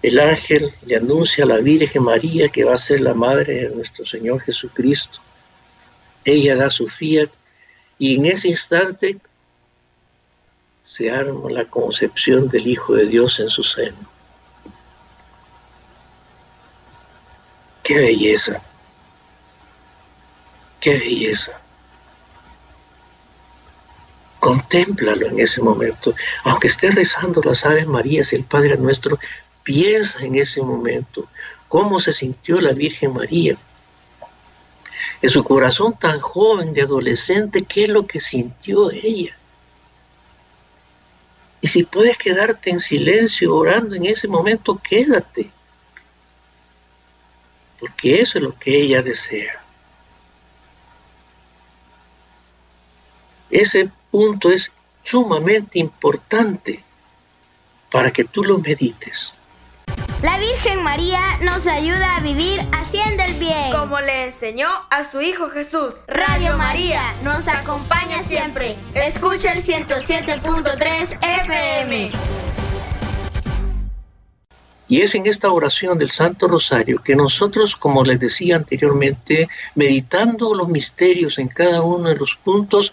El 0.00 0.20
ángel 0.20 0.72
le 0.86 0.96
anuncia 0.96 1.44
a 1.44 1.48
la 1.48 1.58
Virgen 1.58 2.04
María 2.04 2.48
que 2.48 2.64
va 2.64 2.74
a 2.74 2.78
ser 2.78 3.00
la 3.00 3.12
madre 3.12 3.54
de 3.54 3.74
nuestro 3.74 4.06
Señor 4.06 4.40
Jesucristo. 4.40 5.18
Ella 6.24 6.54
da 6.54 6.70
su 6.70 6.88
fiat 6.88 7.28
y 7.98 8.16
en 8.16 8.26
ese 8.26 8.48
instante 8.48 9.18
se 10.86 11.10
arma 11.10 11.50
la 11.50 11.64
concepción 11.64 12.48
del 12.48 12.68
Hijo 12.68 12.94
de 12.94 13.06
Dios 13.06 13.40
en 13.40 13.50
su 13.50 13.64
seno. 13.64 13.98
¡Qué 17.82 17.98
belleza! 17.98 18.62
¡Qué 20.80 20.98
belleza! 20.98 21.52
Contémplalo 24.38 25.26
en 25.26 25.40
ese 25.40 25.60
momento. 25.60 26.14
Aunque 26.44 26.68
esté 26.68 26.90
rezando 26.90 27.42
las 27.42 27.64
Aves 27.66 27.86
Marías, 27.86 28.32
el 28.32 28.44
Padre 28.44 28.76
nuestro, 28.76 29.18
piensa 29.64 30.20
en 30.20 30.36
ese 30.36 30.62
momento 30.62 31.28
cómo 31.68 31.98
se 31.98 32.12
sintió 32.12 32.60
la 32.60 32.72
Virgen 32.72 33.12
María. 33.12 33.56
En 35.20 35.30
su 35.30 35.42
corazón 35.42 35.98
tan 35.98 36.20
joven 36.20 36.72
de 36.72 36.82
adolescente, 36.82 37.64
¿qué 37.64 37.84
es 37.84 37.88
lo 37.88 38.06
que 38.06 38.20
sintió 38.20 38.90
ella? 38.92 39.35
Y 41.66 41.68
si 41.68 41.82
puedes 41.82 42.16
quedarte 42.16 42.70
en 42.70 42.78
silencio 42.78 43.56
orando 43.56 43.96
en 43.96 44.06
ese 44.06 44.28
momento, 44.28 44.80
quédate. 44.80 45.50
Porque 47.80 48.20
eso 48.20 48.38
es 48.38 48.44
lo 48.44 48.56
que 48.56 48.82
ella 48.82 49.02
desea. 49.02 49.60
Ese 53.50 53.90
punto 54.12 54.48
es 54.48 54.72
sumamente 55.02 55.80
importante 55.80 56.84
para 57.90 58.12
que 58.12 58.22
tú 58.22 58.44
lo 58.44 58.58
medites. 58.58 59.32
La 60.22 60.38
Virgen 60.38 60.82
María 60.82 61.20
nos 61.42 61.66
ayuda 61.66 62.16
a 62.16 62.20
vivir 62.20 62.62
haciendo 62.72 63.22
el 63.22 63.34
bien. 63.34 63.70
Como 63.70 64.00
le 64.00 64.24
enseñó 64.24 64.66
a 64.88 65.04
su 65.04 65.20
Hijo 65.20 65.50
Jesús. 65.50 65.96
Radio 66.08 66.56
María 66.56 67.02
nos 67.22 67.48
acompaña 67.48 68.22
siempre. 68.22 68.76
Escucha 68.94 69.52
el 69.52 69.58
107.3 69.58 71.18
FM. 71.44 72.08
Y 74.88 75.02
es 75.02 75.14
en 75.14 75.26
esta 75.26 75.50
oración 75.50 75.98
del 75.98 76.10
Santo 76.10 76.48
Rosario 76.48 77.02
que 77.02 77.14
nosotros, 77.14 77.76
como 77.76 78.02
les 78.02 78.18
decía 78.18 78.56
anteriormente, 78.56 79.50
meditando 79.74 80.54
los 80.54 80.68
misterios 80.68 81.38
en 81.38 81.48
cada 81.48 81.82
uno 81.82 82.08
de 82.08 82.16
los 82.16 82.38
puntos, 82.42 82.90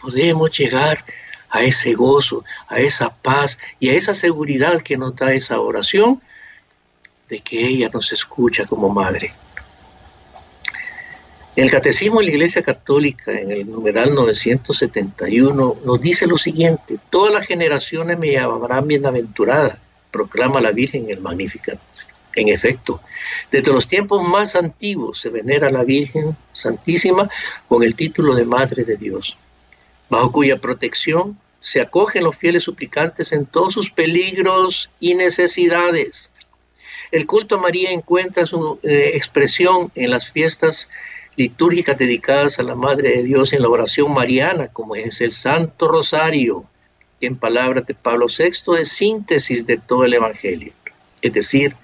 podemos 0.00 0.56
llegar 0.56 1.04
a 1.50 1.62
ese 1.62 1.92
gozo, 1.92 2.44
a 2.68 2.80
esa 2.80 3.10
paz 3.10 3.58
y 3.78 3.90
a 3.90 3.94
esa 3.94 4.14
seguridad 4.14 4.80
que 4.80 4.96
nos 4.96 5.14
da 5.14 5.34
esa 5.34 5.60
oración 5.60 6.22
de 7.28 7.40
que 7.40 7.66
ella 7.66 7.90
nos 7.92 8.12
escucha 8.12 8.66
como 8.66 8.88
madre. 8.88 9.32
El 11.54 11.70
Catecismo 11.70 12.20
de 12.20 12.26
la 12.26 12.32
Iglesia 12.32 12.62
Católica, 12.62 13.32
en 13.32 13.50
el 13.50 13.70
numeral 13.70 14.14
971, 14.14 15.76
nos 15.84 16.00
dice 16.00 16.26
lo 16.26 16.36
siguiente, 16.36 16.98
todas 17.08 17.32
las 17.32 17.46
generaciones 17.46 18.18
me 18.18 18.32
llamarán 18.32 18.86
bienaventurada, 18.86 19.78
proclama 20.10 20.60
la 20.60 20.72
Virgen 20.72 21.08
el 21.08 21.20
Magnificat. 21.20 21.78
En 22.34 22.48
efecto, 22.48 23.00
desde 23.50 23.72
los 23.72 23.88
tiempos 23.88 24.22
más 24.22 24.56
antiguos 24.56 25.20
se 25.20 25.30
venera 25.30 25.70
la 25.70 25.84
Virgen 25.84 26.36
Santísima 26.52 27.30
con 27.66 27.82
el 27.82 27.94
título 27.94 28.34
de 28.34 28.44
Madre 28.44 28.84
de 28.84 28.96
Dios 28.98 29.38
bajo 30.08 30.32
cuya 30.32 30.58
protección 30.58 31.38
se 31.60 31.80
acogen 31.80 32.24
los 32.24 32.36
fieles 32.36 32.64
suplicantes 32.64 33.32
en 33.32 33.46
todos 33.46 33.74
sus 33.74 33.90
peligros 33.90 34.90
y 35.00 35.14
necesidades. 35.14 36.30
El 37.10 37.26
culto 37.26 37.56
a 37.56 37.60
María 37.60 37.90
encuentra 37.90 38.46
su 38.46 38.78
eh, 38.82 39.10
expresión 39.14 39.90
en 39.94 40.10
las 40.10 40.30
fiestas 40.30 40.88
litúrgicas 41.36 41.98
dedicadas 41.98 42.58
a 42.58 42.62
la 42.62 42.74
Madre 42.74 43.16
de 43.16 43.22
Dios 43.22 43.52
en 43.52 43.62
la 43.62 43.68
oración 43.68 44.12
mariana, 44.12 44.68
como 44.68 44.96
es 44.96 45.20
el 45.20 45.32
Santo 45.32 45.88
Rosario, 45.88 46.64
que 47.20 47.26
en 47.26 47.36
palabras 47.36 47.86
de 47.86 47.94
Pablo 47.94 48.26
VI 48.26 48.78
es 48.78 48.88
síntesis 48.88 49.66
de 49.66 49.76
todo 49.76 50.04
el 50.04 50.14
Evangelio. 50.14 50.72
Es 51.22 51.32
decir, 51.32 51.74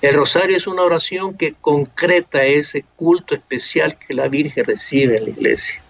el 0.00 0.14
rosario 0.14 0.56
es 0.56 0.66
una 0.66 0.82
oración 0.82 1.36
que 1.36 1.54
concreta 1.60 2.44
ese 2.44 2.84
culto 2.96 3.34
especial 3.34 3.98
que 3.98 4.14
la 4.14 4.28
Virgen 4.28 4.64
recibe 4.64 5.16
en 5.16 5.24
la 5.24 5.30
iglesia. 5.30 5.80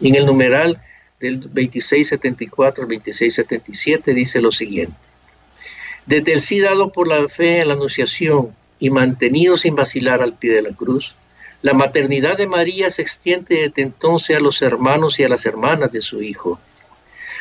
En 0.00 0.14
el 0.14 0.26
numeral 0.26 0.80
del 1.20 1.40
2674 1.40 2.82
al 2.82 2.88
2677 2.88 4.14
dice 4.14 4.40
lo 4.40 4.52
siguiente. 4.52 4.96
Desde 6.06 6.32
el 6.32 6.40
sí 6.40 6.60
dado 6.60 6.92
por 6.92 7.08
la 7.08 7.28
fe 7.28 7.60
en 7.60 7.68
la 7.68 7.74
anunciación 7.74 8.54
y 8.78 8.90
mantenido 8.90 9.56
sin 9.56 9.74
vacilar 9.74 10.22
al 10.22 10.34
pie 10.34 10.52
de 10.52 10.62
la 10.62 10.70
cruz, 10.70 11.16
la 11.62 11.74
maternidad 11.74 12.36
de 12.36 12.46
María 12.46 12.90
se 12.90 13.02
extiende 13.02 13.62
desde 13.62 13.82
entonces 13.82 14.36
a 14.36 14.40
los 14.40 14.62
hermanos 14.62 15.18
y 15.18 15.24
a 15.24 15.28
las 15.28 15.46
hermanas 15.46 15.90
de 15.90 16.02
su 16.02 16.22
Hijo. 16.22 16.60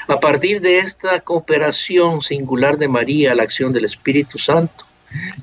A 0.08 0.20
partir 0.20 0.62
de 0.62 0.80
esta 0.80 1.20
cooperación 1.22 2.22
singular 2.22 2.78
de 2.78 2.88
María 2.88 3.32
a 3.32 3.36
la 3.36 3.44
acción 3.44 3.72
del 3.72 3.86
Espíritu 3.86 4.40
Santo, 4.40 4.86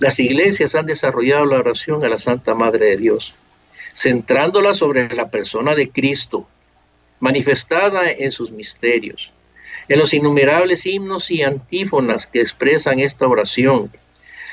las 0.01 0.19
iglesias 0.19 0.75
han 0.75 0.87
desarrollado 0.87 1.47
la 1.47 1.59
oración 1.59 2.05
a 2.05 2.09
la 2.09 2.19
Santa 2.19 2.55
Madre 2.55 2.87
de 2.87 2.97
Dios, 2.97 3.35
centrándola 3.95 4.75
sobre 4.75 5.15
la 5.15 5.31
persona 5.31 5.75
de 5.75 5.91
Cristo, 5.91 6.49
manifestada 7.21 8.11
en 8.11 8.33
sus 8.33 8.51
misterios. 8.51 9.33
En 9.89 9.99
los 9.99 10.15
innumerables 10.15 10.87
himnos 10.87 11.31
y 11.31 11.43
antífonas 11.43 12.27
que 12.27 12.41
expresan 12.41 13.01
esta 13.01 13.27
oración, 13.27 13.91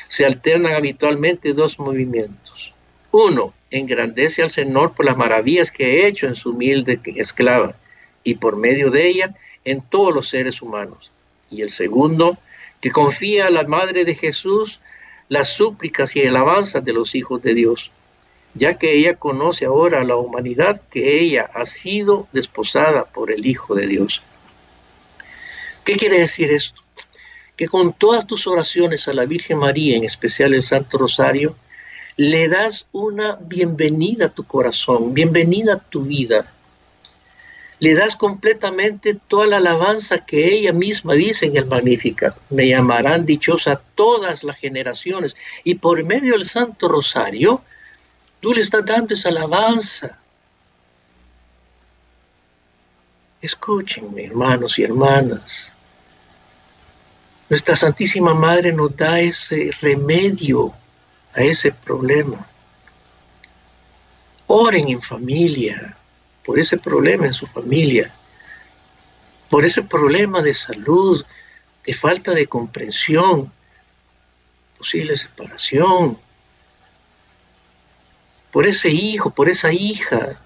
se 0.08 0.26
alternan 0.26 0.74
habitualmente 0.74 1.54
dos 1.54 1.80
movimientos. 1.80 2.74
Uno, 3.12 3.54
engrandece 3.72 4.42
al 4.42 4.50
Señor 4.50 4.94
por 4.94 5.06
las 5.06 5.18
maravillas 5.18 5.72
que 5.72 5.86
ha 5.86 6.08
hecho 6.08 6.28
en 6.28 6.36
su 6.36 6.52
humilde 6.52 7.00
esclava 7.16 7.76
y 8.24 8.36
por 8.36 8.56
medio 8.56 8.90
de 8.90 9.08
ella 9.08 9.36
en 9.66 9.82
todos 9.82 10.14
los 10.14 10.30
seres 10.30 10.62
humanos. 10.62 11.12
Y 11.52 11.62
el 11.62 11.70
segundo, 11.70 12.38
que 12.82 12.92
confía 12.92 13.48
a 13.48 13.52
la 13.52 13.64
Madre 13.64 14.06
de 14.06 14.16
Jesús 14.16 14.80
las 15.28 15.50
súplicas 15.50 16.16
y 16.16 16.26
alabanzas 16.26 16.84
de 16.84 16.94
los 16.94 17.14
hijos 17.14 17.42
de 17.42 17.54
Dios, 17.54 17.92
ya 18.56 18.80
que 18.80 18.98
ella 18.98 19.16
conoce 19.16 19.66
ahora 19.66 20.02
a 20.02 20.04
la 20.04 20.16
humanidad 20.16 20.82
que 20.90 21.20
ella 21.20 21.50
ha 21.54 21.66
sido 21.66 22.28
desposada 22.34 23.06
por 23.06 23.32
el 23.32 23.46
Hijo 23.46 23.76
de 23.76 23.86
Dios. 23.86 24.24
¿Qué 25.90 25.98
quiere 25.98 26.20
decir 26.20 26.52
esto? 26.52 26.84
Que 27.58 27.68
con 27.68 27.94
todas 27.94 28.28
tus 28.28 28.46
oraciones 28.46 29.08
a 29.08 29.14
la 29.16 29.26
Virgen 29.26 29.58
María, 29.58 29.98
en 29.98 30.04
especial 30.04 30.54
el 30.54 30.62
Santo 30.62 31.00
Rosario, 31.00 31.56
le 32.16 32.48
das 32.48 32.86
una 32.92 33.40
bienvenida 33.42 34.28
a 34.28 34.30
tu 34.30 34.44
corazón, 34.44 35.16
bienvenida 35.16 35.74
a 35.74 35.80
tu 35.80 36.04
vida, 36.04 36.46
le 37.80 37.96
das 37.96 38.16
completamente 38.16 39.16
toda 39.16 39.48
la 39.48 39.58
alabanza 39.58 40.24
que 40.24 40.54
ella 40.54 40.74
misma 40.74 41.16
dice 41.16 41.48
en 41.48 41.58
el 41.58 41.66
Magnífica. 41.66 42.36
Me 42.52 42.68
llamarán 42.68 43.26
dichosa 43.26 43.82
todas 43.96 44.44
las 44.44 44.58
generaciones. 44.58 45.36
Y 45.64 45.74
por 45.74 46.04
medio 46.04 46.34
del 46.34 46.46
Santo 46.46 46.88
Rosario, 46.88 47.64
tú 48.42 48.54
le 48.54 48.62
estás 48.62 48.86
dando 48.86 49.16
esa 49.16 49.30
alabanza. 49.30 50.20
Escúchenme, 53.42 54.26
hermanos 54.26 54.78
y 54.78 54.84
hermanas. 54.84 55.74
Nuestra 57.50 57.76
Santísima 57.76 58.36
Madre 58.36 58.72
nos 58.72 58.96
da 58.96 59.20
ese 59.20 59.72
remedio 59.82 60.72
a 61.34 61.42
ese 61.42 61.72
problema. 61.72 62.48
Oren 64.46 64.88
en 64.88 65.02
familia, 65.02 65.98
por 66.46 66.60
ese 66.60 66.78
problema 66.78 67.26
en 67.26 67.34
su 67.34 67.48
familia, 67.48 68.14
por 69.50 69.66
ese 69.66 69.82
problema 69.82 70.44
de 70.44 70.54
salud, 70.54 71.26
de 71.84 71.94
falta 71.96 72.36
de 72.36 72.46
comprensión, 72.46 73.52
posible 74.78 75.18
separación, 75.18 76.20
por 78.52 78.68
ese 78.68 78.90
hijo, 78.90 79.32
por 79.32 79.50
esa 79.50 79.74
hija, 79.74 80.40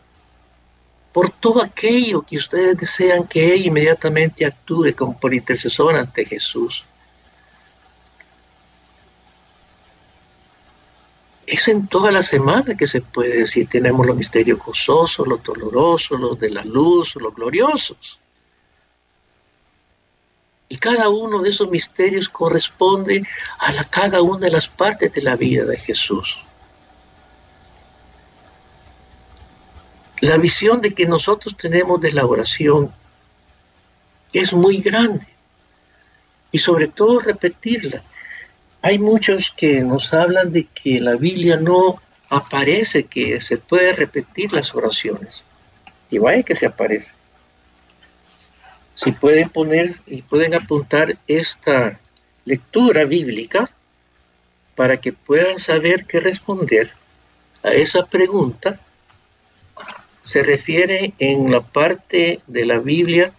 por 1.11 1.29
todo 1.29 1.61
aquello 1.61 2.21
que 2.21 2.37
ustedes 2.37 2.77
desean 2.77 3.27
que 3.27 3.53
ella 3.53 3.67
inmediatamente 3.67 4.45
actúe 4.45 4.95
como 4.95 5.19
por 5.19 5.33
intercesor 5.33 5.97
ante 5.97 6.23
Jesús. 6.23 6.85
Es 11.45 11.67
en 11.67 11.87
toda 11.87 12.11
la 12.11 12.23
semana 12.23 12.75
que 12.75 12.87
se 12.87 13.01
puede 13.01 13.39
decir, 13.39 13.67
tenemos 13.67 14.05
los 14.05 14.15
misterios 14.15 14.59
gozosos, 14.59 15.27
los 15.27 15.43
dolorosos, 15.43 16.19
los 16.19 16.39
de 16.39 16.49
la 16.49 16.63
luz, 16.63 17.15
los 17.15 17.33
gloriosos. 17.35 18.19
Y 20.69 20.77
cada 20.77 21.09
uno 21.09 21.41
de 21.41 21.49
esos 21.49 21.69
misterios 21.69 22.29
corresponde 22.29 23.27
a 23.59 23.83
cada 23.85 24.21
una 24.21 24.45
de 24.45 24.51
las 24.51 24.67
partes 24.67 25.13
de 25.13 25.21
la 25.21 25.35
vida 25.35 25.65
de 25.65 25.77
Jesús. 25.77 26.37
La 30.21 30.37
visión 30.37 30.79
de 30.79 30.93
que 30.93 31.05
nosotros 31.05 31.57
tenemos 31.57 31.99
de 31.99 32.13
la 32.13 32.25
oración 32.25 32.93
es 34.31 34.53
muy 34.53 34.77
grande. 34.77 35.27
Y 36.51 36.59
sobre 36.59 36.87
todo 36.87 37.19
repetirla 37.19 38.03
hay 38.83 38.99
muchos 38.99 39.53
que 39.55 39.81
nos 39.81 40.13
hablan 40.13 40.51
de 40.51 40.65
que 40.65 40.99
la 40.99 41.15
Biblia 41.15 41.55
no 41.55 42.01
aparece 42.29 43.05
que 43.05 43.39
se 43.39 43.57
puede 43.57 43.93
repetir 43.93 44.51
las 44.51 44.75
oraciones. 44.75 45.41
Y 46.09 46.17
vaya 46.17 46.43
que 46.43 46.53
se 46.53 46.65
aparece. 46.65 47.15
Si 48.93 49.13
pueden 49.13 49.49
poner 49.49 49.95
y 50.05 50.21
pueden 50.21 50.53
apuntar 50.53 51.17
esta 51.27 51.97
lectura 52.43 53.05
bíblica 53.05 53.71
para 54.75 54.97
que 54.97 55.13
puedan 55.13 55.59
saber 55.59 56.05
qué 56.05 56.19
responder 56.19 56.91
a 57.63 57.71
esa 57.71 58.05
pregunta, 58.05 58.81
se 60.25 60.43
refiere 60.43 61.13
en 61.19 61.49
la 61.49 61.61
parte 61.61 62.41
de 62.47 62.65
la 62.65 62.79
Biblia 62.79 63.31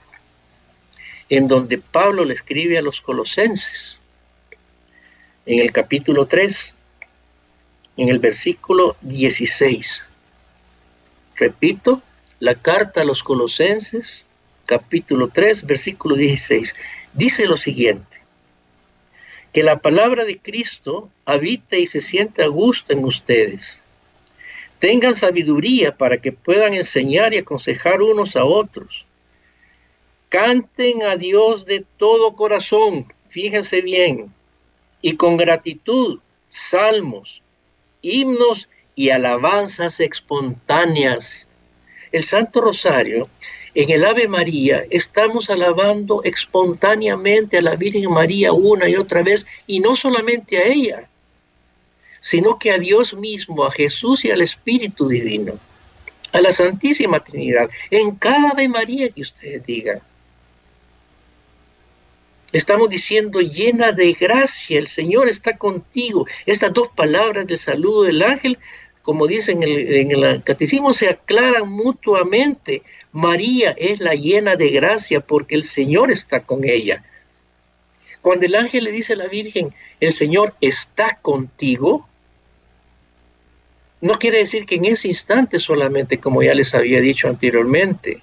en 1.28 1.48
donde 1.48 1.76
Pablo 1.76 2.24
le 2.24 2.32
escribe 2.32 2.78
a 2.78 2.82
los 2.82 3.02
colosenses 3.02 3.98
en 5.46 5.58
el 5.58 5.72
capítulo 5.72 6.26
3, 6.26 6.76
en 7.98 8.08
el 8.08 8.18
versículo 8.18 8.96
16. 9.02 10.04
Repito, 11.36 12.02
la 12.40 12.54
carta 12.54 13.02
a 13.02 13.04
los 13.04 13.22
colosenses, 13.22 14.24
capítulo 14.66 15.28
3, 15.28 15.66
versículo 15.66 16.16
16. 16.16 16.74
Dice 17.12 17.46
lo 17.46 17.56
siguiente, 17.56 18.18
que 19.52 19.62
la 19.62 19.78
palabra 19.78 20.24
de 20.24 20.38
Cristo 20.38 21.10
habite 21.24 21.78
y 21.78 21.86
se 21.86 22.00
siente 22.00 22.42
a 22.42 22.48
gusto 22.48 22.92
en 22.92 23.04
ustedes. 23.04 23.80
Tengan 24.78 25.14
sabiduría 25.14 25.96
para 25.96 26.18
que 26.18 26.32
puedan 26.32 26.74
enseñar 26.74 27.34
y 27.34 27.38
aconsejar 27.38 28.02
unos 28.02 28.34
a 28.34 28.44
otros. 28.44 29.04
Canten 30.28 31.02
a 31.04 31.16
Dios 31.16 31.64
de 31.64 31.84
todo 31.98 32.34
corazón, 32.34 33.12
fíjense 33.28 33.80
bien, 33.82 34.32
y 35.04 35.16
con 35.16 35.36
gratitud 35.36 36.20
salmos, 36.48 37.42
himnos 38.00 38.70
y 38.94 39.10
alabanzas 39.10 40.00
espontáneas. 40.00 41.46
El 42.10 42.22
Santo 42.22 42.62
Rosario, 42.62 43.28
en 43.74 43.90
el 43.90 44.02
Ave 44.02 44.28
María, 44.28 44.82
estamos 44.88 45.50
alabando 45.50 46.22
espontáneamente 46.24 47.58
a 47.58 47.60
la 47.62 47.76
Virgen 47.76 48.10
María 48.12 48.54
una 48.54 48.88
y 48.88 48.96
otra 48.96 49.22
vez, 49.22 49.46
y 49.66 49.80
no 49.80 49.94
solamente 49.94 50.56
a 50.56 50.68
ella, 50.68 51.06
sino 52.22 52.58
que 52.58 52.72
a 52.72 52.78
Dios 52.78 53.12
mismo, 53.12 53.66
a 53.66 53.70
Jesús 53.70 54.24
y 54.24 54.30
al 54.30 54.40
Espíritu 54.40 55.06
Divino, 55.06 55.58
a 56.32 56.40
la 56.40 56.50
Santísima 56.50 57.20
Trinidad, 57.20 57.68
en 57.90 58.12
cada 58.12 58.52
Ave 58.52 58.70
María 58.70 59.10
que 59.10 59.20
ustedes 59.20 59.66
digan. 59.66 60.00
Estamos 62.54 62.88
diciendo 62.88 63.40
llena 63.40 63.90
de 63.90 64.12
gracia, 64.12 64.78
el 64.78 64.86
Señor 64.86 65.26
está 65.26 65.56
contigo. 65.58 66.24
Estas 66.46 66.72
dos 66.72 66.86
palabras 66.86 67.48
de 67.48 67.56
saludo 67.56 68.04
del 68.04 68.22
ángel, 68.22 68.58
como 69.02 69.26
dicen 69.26 69.60
en 69.64 70.12
el, 70.12 70.44
catecismo, 70.44 70.92
se 70.92 71.08
aclaran 71.08 71.68
mutuamente. 71.68 72.84
María 73.10 73.74
es 73.76 73.98
la 73.98 74.14
llena 74.14 74.54
de 74.54 74.68
gracia 74.70 75.18
porque 75.18 75.56
el 75.56 75.64
Señor 75.64 76.12
está 76.12 76.44
con 76.44 76.62
ella. 76.62 77.02
Cuando 78.22 78.46
el 78.46 78.54
ángel 78.54 78.84
le 78.84 78.92
dice 78.92 79.14
a 79.14 79.16
la 79.16 79.26
Virgen, 79.26 79.74
el 79.98 80.12
Señor 80.12 80.54
está 80.60 81.18
contigo, 81.20 82.08
no 84.00 84.14
quiere 84.14 84.38
decir 84.38 84.64
que 84.64 84.76
en 84.76 84.84
ese 84.84 85.08
instante 85.08 85.58
solamente, 85.58 86.20
como 86.20 86.40
ya 86.40 86.54
les 86.54 86.72
había 86.72 87.00
dicho 87.00 87.26
anteriormente, 87.26 88.22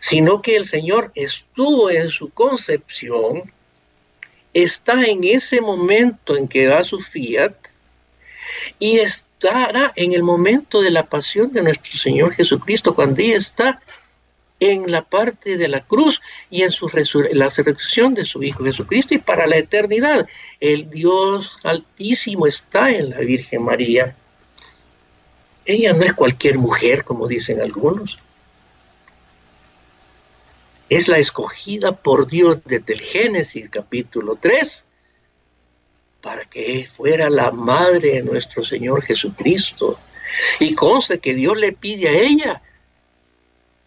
sino 0.00 0.42
que 0.42 0.56
el 0.56 0.64
Señor 0.64 1.12
estuvo 1.14 1.90
en 1.90 2.08
su 2.08 2.30
concepción, 2.30 3.52
está 4.52 5.04
en 5.04 5.22
ese 5.22 5.60
momento 5.60 6.36
en 6.36 6.48
que 6.48 6.66
da 6.66 6.82
su 6.82 6.98
fiat 6.98 7.54
y 8.78 8.98
estará 8.98 9.92
en 9.94 10.14
el 10.14 10.22
momento 10.22 10.80
de 10.80 10.90
la 10.90 11.06
pasión 11.06 11.52
de 11.52 11.62
nuestro 11.62 11.96
Señor 11.98 12.32
Jesucristo, 12.32 12.94
cuando 12.94 13.20
ella 13.20 13.36
está 13.36 13.80
en 14.58 14.90
la 14.90 15.02
parte 15.02 15.56
de 15.56 15.68
la 15.68 15.84
cruz 15.84 16.20
y 16.50 16.62
en 16.62 16.70
la 17.32 17.46
resurrección 17.46 18.14
de 18.14 18.24
su 18.24 18.42
Hijo 18.42 18.64
Jesucristo 18.64 19.14
y 19.14 19.18
para 19.18 19.46
la 19.46 19.56
eternidad. 19.56 20.26
El 20.60 20.90
Dios 20.90 21.58
altísimo 21.62 22.46
está 22.46 22.90
en 22.90 23.10
la 23.10 23.18
Virgen 23.18 23.62
María. 23.62 24.14
Ella 25.64 25.92
no 25.92 26.04
es 26.04 26.14
cualquier 26.14 26.58
mujer, 26.58 27.04
como 27.04 27.28
dicen 27.28 27.60
algunos 27.60 28.18
es 30.90 31.06
la 31.06 31.18
escogida 31.18 31.92
por 31.92 32.26
Dios 32.26 32.58
desde 32.64 32.94
el 32.94 33.00
Génesis 33.00 33.70
capítulo 33.70 34.36
3 34.36 34.84
para 36.20 36.44
que 36.44 36.88
fuera 36.94 37.30
la 37.30 37.52
madre 37.52 38.14
de 38.14 38.22
nuestro 38.22 38.64
Señor 38.64 39.02
Jesucristo. 39.02 39.98
Y 40.58 40.74
conste 40.74 41.20
que 41.20 41.34
Dios 41.34 41.56
le 41.56 41.72
pide 41.72 42.08
a 42.08 42.12
ella 42.12 42.62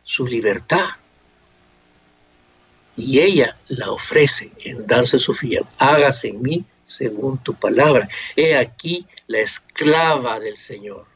su 0.04 0.26
libertad. 0.26 0.88
Y 2.96 3.20
ella 3.20 3.58
la 3.68 3.92
ofrece 3.92 4.52
en 4.64 4.88
darse 4.88 5.20
su 5.20 5.34
fiel. 5.34 5.66
Hágase 5.78 6.30
en 6.30 6.42
mí 6.42 6.66
según 6.86 7.38
tu 7.40 7.54
palabra. 7.54 8.08
He 8.36 8.56
aquí 8.56 9.06
la 9.28 9.40
esclava 9.40 10.40
del 10.40 10.56
Señor 10.56 11.13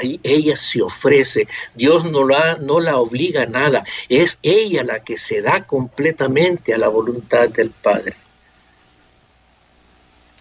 ahí 0.00 0.20
ella 0.22 0.56
se 0.56 0.82
ofrece. 0.82 1.46
Dios 1.74 2.04
no 2.04 2.26
la, 2.26 2.56
no 2.56 2.80
la 2.80 2.98
obliga 2.98 3.42
a 3.42 3.46
nada. 3.46 3.84
Es 4.08 4.38
ella 4.42 4.82
la 4.82 5.04
que 5.04 5.16
se 5.16 5.42
da 5.42 5.66
completamente 5.66 6.74
a 6.74 6.78
la 6.78 6.88
voluntad 6.88 7.48
del 7.48 7.70
Padre. 7.70 8.14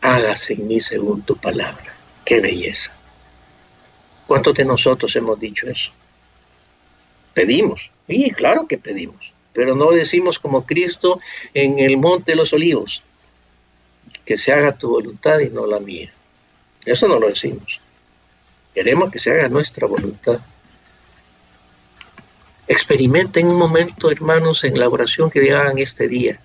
Hágase 0.02 0.54
en 0.54 0.67
mí 0.67 0.80
según 0.80 1.22
tu 1.22 1.36
palabra. 1.36 1.93
Qué 2.26 2.39
belleza. 2.39 2.93
¿Cuántos 4.26 4.54
de 4.54 4.65
nosotros 4.65 5.15
hemos 5.15 5.39
dicho 5.39 5.67
eso? 5.67 5.91
Pedimos, 7.34 7.89
sí, 8.08 8.32
claro 8.32 8.67
que 8.67 8.78
pedimos, 8.78 9.34
pero 9.54 9.76
no 9.76 9.91
decimos 9.91 10.39
como 10.39 10.65
Cristo 10.65 11.19
en 11.54 11.80
el 11.80 11.98
Monte 11.98 12.34
de 12.34 12.36
los 12.36 12.54
Olivos, 12.54 13.04
que 14.26 14.38
se 14.38 14.52
haga 14.52 14.78
tu 14.78 14.89
voluntad 14.89 15.39
y 15.39 15.50
no 15.50 15.65
la 15.65 15.80
mía. 15.80 16.12
Eso 16.86 17.08
no 17.08 17.19
lo 17.19 17.30
decimos. 17.30 17.80
Queremos 18.73 19.12
que 19.12 19.19
se 19.19 19.32
haga 19.32 19.49
nuestra 19.49 19.88
voluntad. 19.88 20.39
Experimenten 22.67 23.47
un 23.47 23.58
momento, 23.58 24.12
hermanos, 24.12 24.63
en 24.63 24.79
la 24.79 24.88
oración 24.88 25.29
que 25.29 25.51
hagan 25.51 25.79
este 25.79 26.08
día, 26.08 26.39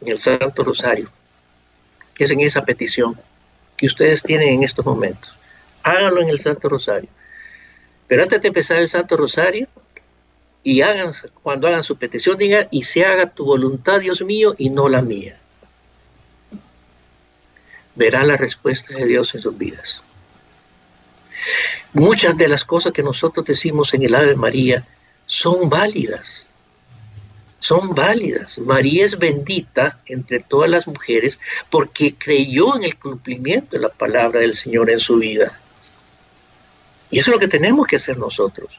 en 0.00 0.08
el 0.08 0.20
Santo 0.20 0.62
Rosario, 0.62 1.10
que 2.14 2.24
es 2.24 2.30
en 2.30 2.40
esa 2.40 2.64
petición 2.64 3.18
que 3.76 3.86
ustedes 3.86 4.22
tienen 4.22 4.50
en 4.50 4.62
estos 4.62 4.84
momentos. 4.84 5.34
Háganlo 5.82 6.22
en 6.22 6.28
el 6.28 6.38
Santo 6.38 6.68
Rosario. 6.68 7.08
Pero 8.06 8.22
antes 8.22 8.42
de 8.42 8.48
empezar 8.48 8.78
el 8.78 8.88
Santo 8.88 9.16
Rosario, 9.16 9.66
y 10.62 10.82
hagan, 10.82 11.14
cuando 11.42 11.66
hagan 11.66 11.82
su 11.82 11.96
petición, 11.96 12.36
digan, 12.36 12.68
y 12.70 12.84
se 12.84 13.04
haga 13.04 13.30
tu 13.30 13.44
voluntad, 13.44 14.00
Dios 14.00 14.22
mío, 14.22 14.54
y 14.58 14.70
no 14.70 14.88
la 14.88 15.00
mía. 15.00 15.38
Verán 17.94 18.28
la 18.28 18.36
respuesta 18.36 18.94
de 18.94 19.06
Dios 19.06 19.34
en 19.34 19.42
sus 19.42 19.56
vidas. 19.56 20.02
Muchas 21.92 22.36
de 22.36 22.48
las 22.48 22.64
cosas 22.64 22.92
que 22.92 23.02
nosotros 23.02 23.44
decimos 23.46 23.92
en 23.94 24.02
el 24.02 24.14
Ave 24.14 24.36
María 24.36 24.86
son 25.26 25.68
válidas. 25.68 26.46
Son 27.60 27.94
válidas. 27.94 28.58
María 28.58 29.04
es 29.04 29.18
bendita 29.18 30.00
entre 30.06 30.40
todas 30.40 30.70
las 30.70 30.86
mujeres 30.86 31.38
porque 31.68 32.14
creyó 32.14 32.76
en 32.76 32.84
el 32.84 32.96
cumplimiento 32.96 33.76
de 33.76 33.82
la 33.82 33.90
palabra 33.90 34.40
del 34.40 34.54
Señor 34.54 34.90
en 34.90 35.00
su 35.00 35.16
vida. 35.16 35.58
Y 37.10 37.18
eso 37.18 37.30
es 37.30 37.34
lo 37.34 37.40
que 37.40 37.48
tenemos 37.48 37.86
que 37.86 37.96
hacer 37.96 38.16
nosotros. 38.16 38.70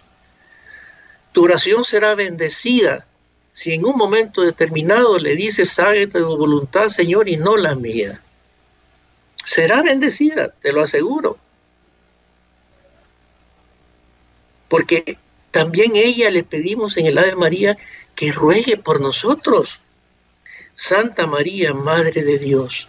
Tu 1.32 1.43
oración 1.43 1.86
será 1.86 2.15
bendecida 2.15 3.06
si 3.54 3.74
en 3.74 3.86
un 3.86 3.97
momento 3.97 4.41
determinado 4.41 5.17
le 5.17 5.36
dices, 5.36 5.76
de 5.76 6.08
tu 6.08 6.38
voluntad, 6.38 6.88
Señor, 6.88 7.28
y 7.28 7.38
no 7.38 7.58
la 7.58 7.76
mía. 7.76 8.21
Será 9.43 9.82
bendecida, 9.82 10.54
te 10.62 10.71
lo 10.71 10.82
aseguro. 10.82 11.38
Porque 14.71 15.17
también 15.51 15.97
ella 15.97 16.29
le 16.31 16.45
pedimos 16.45 16.95
en 16.95 17.05
el 17.05 17.17
Ave 17.17 17.36
María 17.36 17.77
que 18.15 18.31
ruegue 18.31 18.77
por 18.77 19.01
nosotros. 19.01 19.79
Santa 20.73 21.27
María, 21.27 21.73
Madre 21.73 22.23
de 22.23 22.39
Dios, 22.39 22.88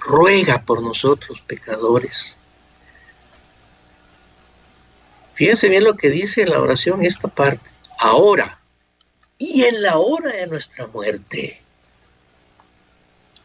ruega 0.00 0.62
por 0.62 0.80
nosotros 0.80 1.42
pecadores. 1.46 2.34
Fíjense 5.34 5.68
bien 5.68 5.84
lo 5.84 5.94
que 5.94 6.08
dice 6.08 6.40
en 6.40 6.50
la 6.50 6.60
oración 6.60 7.02
esta 7.02 7.28
parte. 7.28 7.68
Ahora 7.98 8.58
y 9.36 9.64
en 9.64 9.82
la 9.82 9.98
hora 9.98 10.32
de 10.32 10.46
nuestra 10.46 10.86
muerte. 10.86 11.61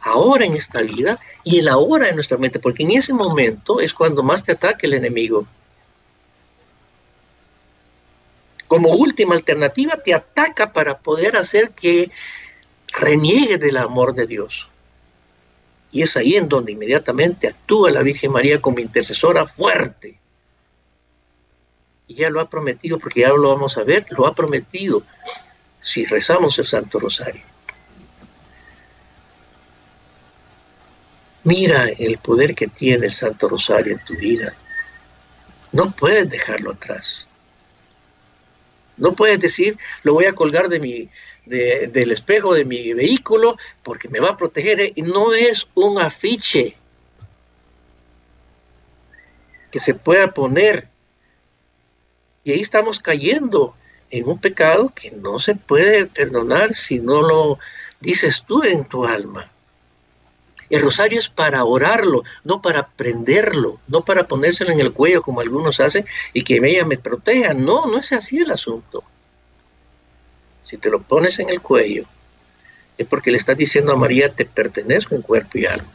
Ahora 0.08 0.46
en 0.46 0.54
esta 0.54 0.82
vida 0.82 1.20
y 1.43 1.60
en 1.60 1.65
la 1.65 1.78
hora 1.78 2.06
de 2.06 2.13
nuestra 2.13 2.38
muerte, 2.38 2.60
porque 2.60 2.84
en 2.84 2.91
ese 2.91 3.12
momento 3.13 3.82
es 3.82 3.93
cuando 3.93 4.24
más 4.24 4.41
te 4.41 4.54
ataca 4.54 4.88
el 4.88 4.93
enemigo. 4.93 5.46
Como 8.67 8.96
última 8.96 9.36
alternativa, 9.36 9.98
te 9.98 10.13
ataca 10.13 10.72
para 10.72 10.98
poder 10.98 11.36
hacer 11.36 11.72
que 11.72 12.10
reniegue 12.88 13.58
del 13.58 13.76
amor 13.76 14.15
de 14.15 14.28
Dios. 14.28 14.70
Y 15.91 16.02
es 16.02 16.15
ahí 16.15 16.36
en 16.36 16.48
donde 16.48 16.72
inmediatamente 16.72 17.50
actúa 17.50 17.91
la 17.91 18.02
Virgen 18.02 18.32
María 18.32 18.62
como 18.62 18.80
intercesora 18.80 19.46
fuerte. 19.46 20.17
Y 22.08 22.15
ya 22.15 22.30
lo 22.30 22.39
ha 22.39 22.50
prometido, 22.50 22.98
porque 22.98 23.22
ya 23.22 23.30
lo 23.30 23.50
vamos 23.50 23.78
a 23.78 23.84
ver, 23.84 24.06
lo 24.12 24.26
ha 24.26 24.34
prometido 24.34 25.04
si 25.82 26.06
rezamos 26.06 26.58
el 26.60 26.65
Santo 26.65 26.98
Rosario. 26.98 27.57
Mira 31.47 31.88
el 31.88 32.17
poder 32.17 32.53
que 32.55 32.67
tiene 32.67 33.05
el 33.05 33.13
Santo 33.13 33.47
Rosario 33.47 33.93
en 33.93 34.03
tu 34.03 34.17
vida. 34.17 34.53
No 35.71 35.91
puedes 35.91 36.29
dejarlo 36.29 36.71
atrás. 36.71 37.25
No 38.97 39.13
puedes 39.13 39.39
decir, 39.39 39.77
lo 40.03 40.12
voy 40.12 40.25
a 40.25 40.33
colgar 40.33 40.67
de 40.67 40.81
mi, 40.81 41.10
del 41.45 42.12
espejo 42.12 42.53
de 42.53 42.65
mi 42.65 42.91
vehículo 42.91 43.55
porque 43.81 44.10
me 44.10 44.19
va 44.19 44.31
a 44.31 44.36
proteger. 44.36 44.91
Y 44.93 45.01
no 45.03 45.33
es 45.33 45.69
un 45.73 46.01
afiche 46.01 46.75
que 49.71 49.79
se 49.79 49.93
pueda 49.93 50.33
poner. 50.33 50.89
Y 52.43 52.51
ahí 52.51 52.60
estamos 52.60 52.99
cayendo 52.99 53.73
en 54.10 54.27
un 54.27 54.38
pecado 54.38 54.91
que 54.93 55.12
no 55.12 55.39
se 55.39 55.55
puede 55.55 56.07
perdonar 56.07 56.75
si 56.75 56.99
no 56.99 57.21
lo 57.21 57.57
dices 58.01 58.43
tú 58.45 58.63
en 58.63 58.83
tu 58.83 59.05
alma. 59.05 59.49
El 60.69 60.82
rosario 60.82 61.19
es 61.19 61.30
para 61.30 61.63
orarlo, 61.63 62.23
no 62.43 62.62
para 62.62 62.88
prenderlo, 62.88 63.80
no 63.88 64.03
para 64.03 64.27
ponérselo 64.27 64.71
en 64.71 64.82
el 64.82 64.91
cuello 64.91 65.21
como 65.21 65.39
algunos 65.39 65.80
hacen 65.80 66.06
y 66.34 66.43
que 66.43 66.58
ella 66.58 66.86
me 66.86 66.97
proteja. 66.97 67.53
No, 67.53 67.86
no 67.86 67.99
es 67.99 68.12
así 68.12 68.39
el 68.39 68.51
asunto. 68.51 69.03
Si 70.63 70.77
te 70.77 70.89
lo 70.89 71.01
pones 71.01 71.39
en 71.39 71.49
el 71.49 71.62
cuello, 71.62 72.06
es 72.97 73.08
porque 73.08 73.32
le 73.32 73.38
estás 73.38 73.58
diciendo 73.58 73.93
a 73.93 73.95
María, 73.95 74.34
te 74.34 74.43
pertenezco 74.43 75.15
en 75.15 75.21
cuerpo 75.21 75.58
y 75.58 75.65
alma. 75.65 75.91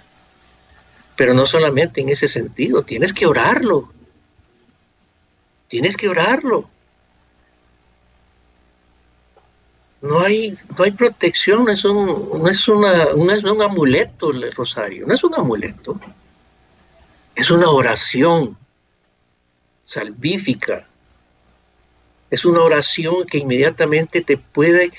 Pero 1.17 1.35
no 1.35 1.47
solamente 1.47 2.01
en 2.01 2.09
ese 2.09 2.29
sentido, 2.29 2.83
tienes 2.83 3.13
que 3.13 3.27
orarlo. 3.27 3.93
Tienes 5.69 5.97
que 5.97 6.09
orarlo. 6.09 6.71
No 10.03 10.21
hay, 10.21 10.59
no 10.77 10.85
hay 10.85 10.91
protección, 10.91 11.65
no 11.65 11.71
es, 11.71 11.85
un, 11.85 12.43
no, 12.43 12.49
es 12.49 12.67
una, 12.67 13.05
no 13.15 13.33
es 13.33 13.45
un 13.45 13.63
amuleto 13.63 14.33
el 14.33 14.53
rosario, 14.53 15.07
no 15.07 15.15
es 15.15 15.23
un 15.23 15.35
amuleto, 15.35 15.99
es 17.37 17.51
una 17.51 17.71
oración 17.71 18.59
salvífica, 19.85 20.87
es 22.31 22.45
una 22.45 22.63
oración 22.63 23.27
que 23.27 23.39
inmediatamente 23.39 24.23
te 24.23 24.37
puede, 24.37 24.93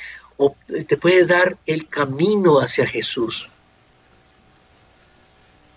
te 0.88 0.98
puede 0.98 1.26
dar 1.26 1.58
el 1.66 1.90
camino 1.90 2.60
hacia 2.60 2.88
Jesús. 2.88 3.50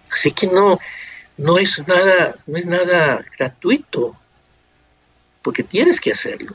Así 0.09 0.31
que 0.31 0.47
no, 0.47 0.79
no 1.37 1.59
es 1.59 1.87
nada, 1.89 2.37
no 2.47 2.59
es 2.59 2.67
nada 2.67 3.25
gratuito, 3.37 4.17
porque 5.43 5.65
tienes 5.65 6.01
que 6.01 6.13
hacerlo. 6.13 6.55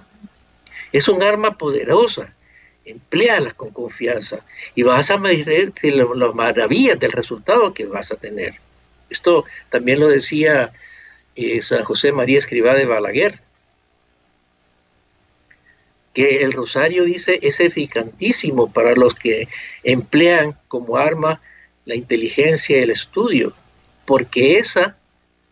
Es 0.94 1.10
un 1.10 1.22
arma 1.22 1.58
poderosa 1.58 2.34
empleala 2.86 3.52
con 3.54 3.72
confianza 3.72 4.46
y 4.76 4.84
vas 4.84 5.12
a 5.12 5.18
ver 5.18 5.74
las 5.94 6.36
maravillas 6.36 7.00
del 7.00 7.12
resultado 7.12 7.74
que 7.74 7.86
vas 7.86 8.12
a 8.12 8.16
tener. 8.16 8.56
Esto 9.10 9.46
también 9.70 10.00
lo 10.00 10.08
decía 10.08 10.72
eh, 11.36 11.62
San 11.62 11.84
José 11.84 12.12
María 12.12 12.40
Escribá 12.40 12.74
de 12.74 12.86
Balaguer, 12.86 13.40
que 16.14 16.44
el 16.44 16.54
rosario 16.54 17.06
dice 17.06 17.40
es 17.42 17.60
eficantísimo 17.60 18.72
para 18.72 18.96
los 18.96 19.16
que 19.16 19.48
emplean 19.84 20.58
como 20.68 20.98
arma 20.98 21.42
la 21.86 21.96
inteligencia 21.96 22.78
y 22.78 22.82
el 22.82 22.90
estudio, 22.90 23.54
porque 24.06 24.58
esa 24.58 24.98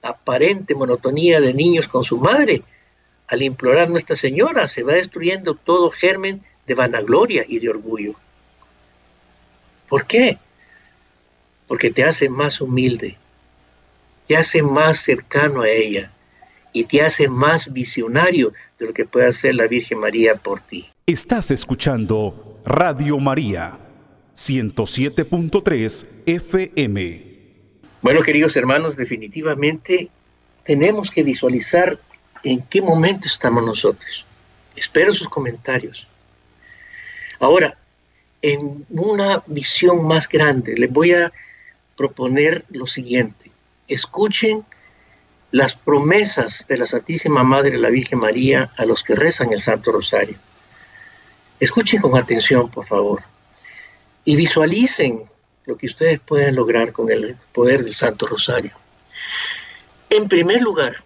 aparente 0.01 0.75
monotonía 0.75 1.39
de 1.39 1.53
niños 1.53 1.87
con 1.87 2.03
su 2.03 2.17
madre, 2.17 2.61
al 3.27 3.41
implorar 3.41 3.89
Nuestra 3.89 4.15
Señora, 4.15 4.67
se 4.67 4.83
va 4.83 4.93
destruyendo 4.93 5.55
todo 5.55 5.91
germen 5.91 6.43
de 6.69 6.75
vanagloria 6.75 7.43
y 7.47 7.57
de 7.57 7.67
orgullo. 7.67 8.13
¿Por 9.89 10.05
qué? 10.05 10.37
Porque 11.67 11.89
te 11.89 12.03
hace 12.03 12.29
más 12.29 12.61
humilde, 12.61 13.17
te 14.27 14.37
hace 14.37 14.61
más 14.61 14.99
cercano 14.99 15.63
a 15.63 15.69
ella 15.69 16.11
y 16.71 16.83
te 16.83 17.01
hace 17.01 17.27
más 17.27 17.73
visionario 17.73 18.53
de 18.77 18.85
lo 18.85 18.93
que 18.93 19.05
puede 19.05 19.27
hacer 19.27 19.55
la 19.55 19.65
Virgen 19.65 19.97
María 19.99 20.35
por 20.35 20.61
ti. 20.61 20.87
Estás 21.07 21.49
escuchando 21.49 22.61
Radio 22.63 23.17
María 23.17 23.79
107.3 24.35 26.05
FM. 26.27 27.23
Bueno, 28.03 28.21
queridos 28.21 28.55
hermanos, 28.55 28.95
definitivamente 28.95 30.09
tenemos 30.63 31.09
que 31.09 31.23
visualizar 31.23 31.97
en 32.43 32.61
qué 32.61 32.79
momento 32.83 33.27
estamos 33.27 33.65
nosotros. 33.65 34.23
Espero 34.75 35.15
sus 35.15 35.27
comentarios. 35.29 36.08
Ahora, 37.39 37.77
en 38.41 38.85
una 38.89 39.43
visión 39.47 40.05
más 40.05 40.27
grande, 40.27 40.75
les 40.77 40.91
voy 40.91 41.13
a 41.13 41.31
proponer 41.95 42.65
lo 42.69 42.87
siguiente. 42.87 43.51
Escuchen 43.87 44.65
las 45.51 45.75
promesas 45.75 46.65
de 46.67 46.77
la 46.77 46.85
Santísima 46.85 47.43
Madre 47.43 47.77
la 47.77 47.89
Virgen 47.89 48.19
María 48.19 48.71
a 48.77 48.85
los 48.85 49.03
que 49.03 49.15
rezan 49.15 49.51
el 49.51 49.59
Santo 49.59 49.91
Rosario. 49.91 50.37
Escuchen 51.59 52.01
con 52.01 52.17
atención, 52.17 52.69
por 52.69 52.85
favor, 52.85 53.23
y 54.23 54.35
visualicen 54.35 55.23
lo 55.65 55.77
que 55.77 55.87
ustedes 55.87 56.19
pueden 56.19 56.55
lograr 56.55 56.91
con 56.91 57.11
el 57.11 57.35
poder 57.51 57.83
del 57.83 57.93
Santo 57.93 58.27
Rosario. 58.27 58.71
En 60.09 60.27
primer 60.27 60.61
lugar, 60.61 61.03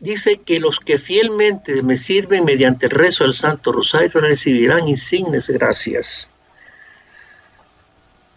dice 0.00 0.40
que 0.40 0.60
los 0.60 0.80
que 0.80 0.98
fielmente 0.98 1.82
me 1.82 1.96
sirven 1.96 2.44
mediante 2.44 2.86
el 2.86 2.92
rezo 2.92 3.24
del 3.24 3.34
Santo 3.34 3.72
Rosario 3.72 4.20
recibirán 4.20 4.86
insignes 4.88 5.48
gracias. 5.48 6.28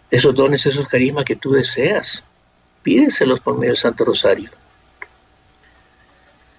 Esos 0.10 0.36
dones, 0.36 0.66
esos 0.66 0.88
carismas 0.88 1.26
que 1.26 1.36
tú 1.36 1.52
deseas, 1.52 2.24
pídeselos 2.84 3.40
por 3.40 3.56
medio 3.56 3.74
del 3.74 3.78
Santo 3.78 4.04
Rosario. 4.04 4.50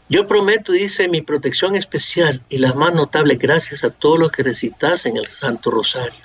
Yo 0.08 0.26
prometo, 0.26 0.72
dice, 0.72 1.08
mi 1.08 1.22
protección 1.22 1.74
especial 1.74 2.42
y 2.48 2.58
las 2.58 2.74
más 2.74 2.94
notables 2.94 3.38
gracias 3.38 3.82
a 3.82 3.90
todos 3.90 4.18
los 4.18 4.30
que 4.30 4.42
recitasen 4.42 5.16
el 5.16 5.26
Santo 5.28 5.70
Rosario. 5.70 6.20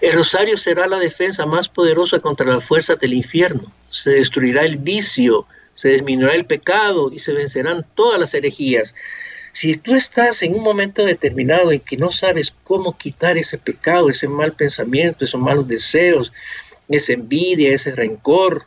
El 0.00 0.12
rosario 0.12 0.58
será 0.58 0.86
la 0.86 0.98
defensa 0.98 1.46
más 1.46 1.68
poderosa 1.68 2.18
contra 2.18 2.46
las 2.46 2.64
fuerzas 2.64 2.98
del 2.98 3.14
infierno. 3.14 3.72
Se 3.90 4.10
destruirá 4.10 4.62
el 4.62 4.76
vicio, 4.76 5.46
se 5.74 5.90
disminuirá 5.90 6.34
el 6.34 6.46
pecado 6.46 7.10
y 7.12 7.18
se 7.18 7.32
vencerán 7.32 7.86
todas 7.94 8.18
las 8.18 8.34
herejías. 8.34 8.94
Si 9.52 9.76
tú 9.76 9.94
estás 9.94 10.42
en 10.42 10.54
un 10.54 10.62
momento 10.62 11.04
determinado 11.04 11.70
en 11.70 11.80
que 11.80 11.96
no 11.96 12.10
sabes 12.10 12.54
cómo 12.64 12.98
quitar 12.98 13.38
ese 13.38 13.56
pecado, 13.58 14.10
ese 14.10 14.26
mal 14.26 14.52
pensamiento, 14.52 15.24
esos 15.24 15.40
malos 15.40 15.68
deseos, 15.68 16.32
esa 16.88 17.12
envidia, 17.12 17.72
ese 17.72 17.92
rencor, 17.92 18.66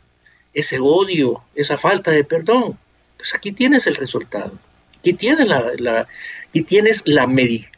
ese 0.54 0.78
odio, 0.78 1.42
esa 1.54 1.76
falta 1.76 2.10
de 2.10 2.24
perdón, 2.24 2.78
pues 3.16 3.34
aquí 3.34 3.52
tienes 3.52 3.86
el 3.86 3.96
resultado. 3.96 4.52
Aquí 4.98 5.12
tienes 5.12 5.46
la, 5.46 6.06
aquí 6.48 6.62
tienes 6.62 7.02
la, 7.04 7.28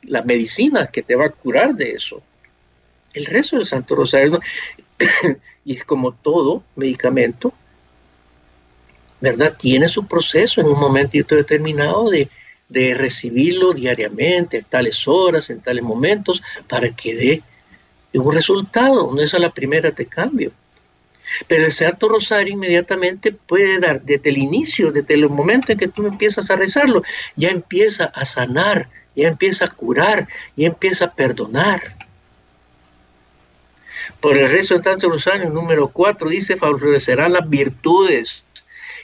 la 0.02 0.22
medicina 0.22 0.86
que 0.86 1.02
te 1.02 1.16
va 1.16 1.26
a 1.26 1.30
curar 1.30 1.74
de 1.74 1.92
eso. 1.92 2.22
El 3.12 3.26
resto 3.26 3.56
del 3.56 3.66
Santo 3.66 3.96
Rosario, 3.96 4.40
y 5.64 5.74
es 5.74 5.84
como 5.84 6.12
todo 6.12 6.62
medicamento, 6.76 7.52
¿verdad? 9.20 9.56
Tiene 9.58 9.88
su 9.88 10.06
proceso 10.06 10.60
en 10.60 10.68
un 10.68 10.78
momento 10.78 11.36
determinado 11.36 12.10
de, 12.10 12.28
de 12.68 12.94
recibirlo 12.94 13.72
diariamente, 13.72 14.58
en 14.58 14.64
tales 14.64 15.06
horas, 15.06 15.50
en 15.50 15.60
tales 15.60 15.82
momentos, 15.82 16.42
para 16.68 16.88
que 16.90 17.14
dé 17.14 17.42
un 18.14 18.34
resultado. 18.34 19.12
No 19.12 19.20
es 19.20 19.34
a 19.34 19.38
la 19.38 19.50
primera 19.50 19.90
te 19.92 20.06
cambio. 20.06 20.52
Pero 21.46 21.66
el 21.66 21.72
Santo 21.72 22.08
Rosario 22.08 22.54
inmediatamente 22.54 23.32
puede 23.32 23.78
dar, 23.78 24.02
desde 24.02 24.30
el 24.30 24.38
inicio, 24.38 24.90
desde 24.90 25.14
el 25.14 25.28
momento 25.28 25.72
en 25.72 25.78
que 25.78 25.88
tú 25.88 26.06
empiezas 26.06 26.50
a 26.50 26.56
rezarlo, 26.56 27.02
ya 27.36 27.50
empieza 27.50 28.06
a 28.06 28.24
sanar, 28.24 28.88
ya 29.14 29.28
empieza 29.28 29.66
a 29.66 29.70
curar, 29.70 30.26
ya 30.56 30.66
empieza 30.66 31.06
a 31.06 31.12
perdonar. 31.12 31.94
Por 34.20 34.36
el 34.36 34.50
resto 34.50 34.74
del 34.74 34.82
Santo 34.82 35.08
Rosario, 35.08 35.48
número 35.50 35.88
4, 35.88 36.28
dice, 36.28 36.56
favorecerán 36.56 37.32
las 37.32 37.48
virtudes 37.48 38.44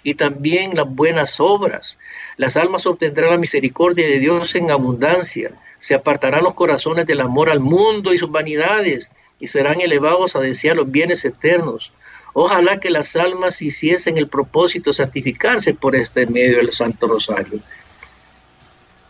y 0.02 0.14
también 0.14 0.74
las 0.74 0.88
buenas 0.88 1.40
obras. 1.40 1.98
Las 2.37 2.56
almas 2.56 2.87
obtendrán 2.87 3.30
la 3.30 3.38
misericordia 3.38 4.06
de 4.06 4.18
Dios 4.18 4.54
en 4.54 4.70
abundancia. 4.70 5.52
Se 5.78 5.94
apartarán 5.94 6.44
los 6.44 6.54
corazones 6.54 7.06
del 7.06 7.20
amor 7.20 7.50
al 7.50 7.61
mundo 7.61 8.12
y 8.12 8.18
sus 8.18 8.30
vanidades 8.30 9.11
y 9.38 9.48
serán 9.48 9.80
elevados 9.80 10.37
a 10.37 10.40
desear 10.40 10.76
los 10.76 10.90
bienes 10.90 11.24
eternos. 11.24 11.92
Ojalá 12.32 12.80
que 12.80 12.90
las 12.90 13.16
almas 13.16 13.62
hiciesen 13.62 14.18
el 14.18 14.28
propósito 14.28 14.90
de 14.90 14.94
santificarse 14.94 15.74
por 15.74 15.96
este 15.96 16.26
medio 16.26 16.59
del 16.59 16.72
Santo 16.72 17.06
Rosario. 17.06 17.61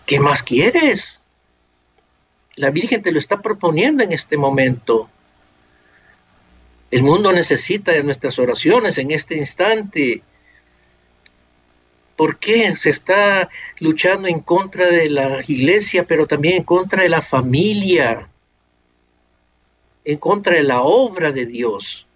¿Qué 0.06 0.20
más 0.20 0.42
quieres? 0.42 1.20
La 2.54 2.70
Virgen 2.70 3.02
te 3.02 3.10
lo 3.10 3.18
está 3.18 3.42
proponiendo 3.42 4.02
en 4.04 4.12
este 4.12 4.36
momento. 4.36 5.10
El 6.90 7.02
mundo 7.02 7.32
necesita 7.32 7.92
de 7.92 8.04
nuestras 8.04 8.38
oraciones 8.38 8.96
en 8.98 9.10
este 9.10 9.36
instante. 9.36 10.22
¿Por 12.16 12.38
qué 12.38 12.74
se 12.76 12.90
está 12.90 13.50
luchando 13.78 14.26
en 14.26 14.40
contra 14.40 14.86
de 14.86 15.10
la 15.10 15.42
iglesia, 15.46 16.04
pero 16.04 16.26
también 16.26 16.56
en 16.56 16.64
contra 16.64 17.02
de 17.02 17.10
la 17.10 17.20
familia? 17.20 18.28
En 20.04 20.16
contra 20.18 20.56
de 20.56 20.62
la 20.62 20.80
obra 20.80 21.30
de 21.30 21.44
Dios. 21.44 22.06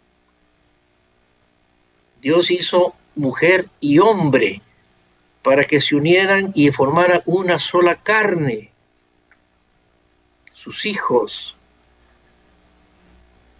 Dios 2.22 2.50
hizo 2.50 2.94
mujer 3.14 3.68
y 3.80 3.98
hombre 3.98 4.62
para 5.42 5.64
que 5.64 5.80
se 5.80 5.96
unieran 5.96 6.52
y 6.54 6.70
formaran 6.70 7.22
una 7.26 7.58
sola 7.58 7.96
carne. 7.96 8.70
Sus 10.52 10.84
hijos, 10.84 11.56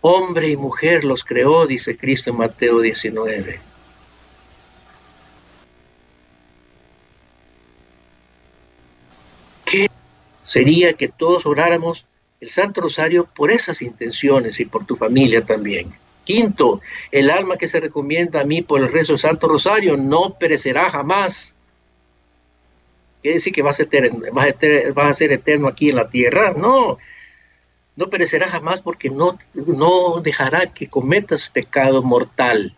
hombre 0.03 0.49
y 0.49 0.57
mujer 0.57 1.05
los 1.05 1.25
creó, 1.25 1.67
dice 1.67 1.97
Cristo 1.97 2.31
en 2.31 2.37
Mateo 2.37 2.81
19. 2.81 3.70
Sería 10.51 10.95
que 10.95 11.07
todos 11.07 11.47
oráramos 11.47 12.05
el 12.41 12.49
Santo 12.49 12.81
Rosario 12.81 13.29
por 13.37 13.53
esas 13.53 13.83
intenciones 13.83 14.59
y 14.59 14.65
por 14.65 14.85
tu 14.85 14.97
familia 14.97 15.43
también? 15.43 15.93
Quinto, 16.25 16.81
el 17.13 17.31
alma 17.31 17.57
que 17.57 17.69
se 17.69 17.79
recomienda 17.79 18.41
a 18.41 18.45
mí 18.45 18.61
por 18.61 18.81
el 18.81 18.91
rezo 18.91 19.13
del 19.13 19.21
Santo 19.21 19.47
Rosario 19.47 19.97
no 19.97 20.37
perecerá 20.39 20.91
jamás. 20.91 21.55
Quiere 23.23 23.37
decir 23.37 23.53
que 23.53 23.63
vas 23.63 23.79
a, 23.81 23.85
a, 23.85 25.13
ser 25.15 25.33
eterno 25.33 25.69
aquí 25.69 25.91
en 25.91 25.97
la 25.97 26.09
tierra. 26.09 26.53
No, 26.57 26.99
no 27.95 28.11
perecerá 28.11 28.49
jamás 28.49 28.81
porque 28.81 29.09
no, 29.09 29.39
no 29.55 30.21
dejará 30.21 30.73
que 30.75 30.89
cometas 30.89 31.49
pecado 31.49 32.03
mortal. 32.03 32.75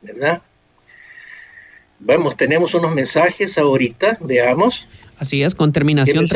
¿Verdad? 0.00 0.42
Vamos, 1.98 2.36
tenemos 2.36 2.74
unos 2.74 2.94
mensajes 2.94 3.58
ahorita, 3.58 4.18
veamos. 4.20 4.86
Así 5.18 5.42
es, 5.42 5.54
con 5.54 5.72
terminación 5.72 6.26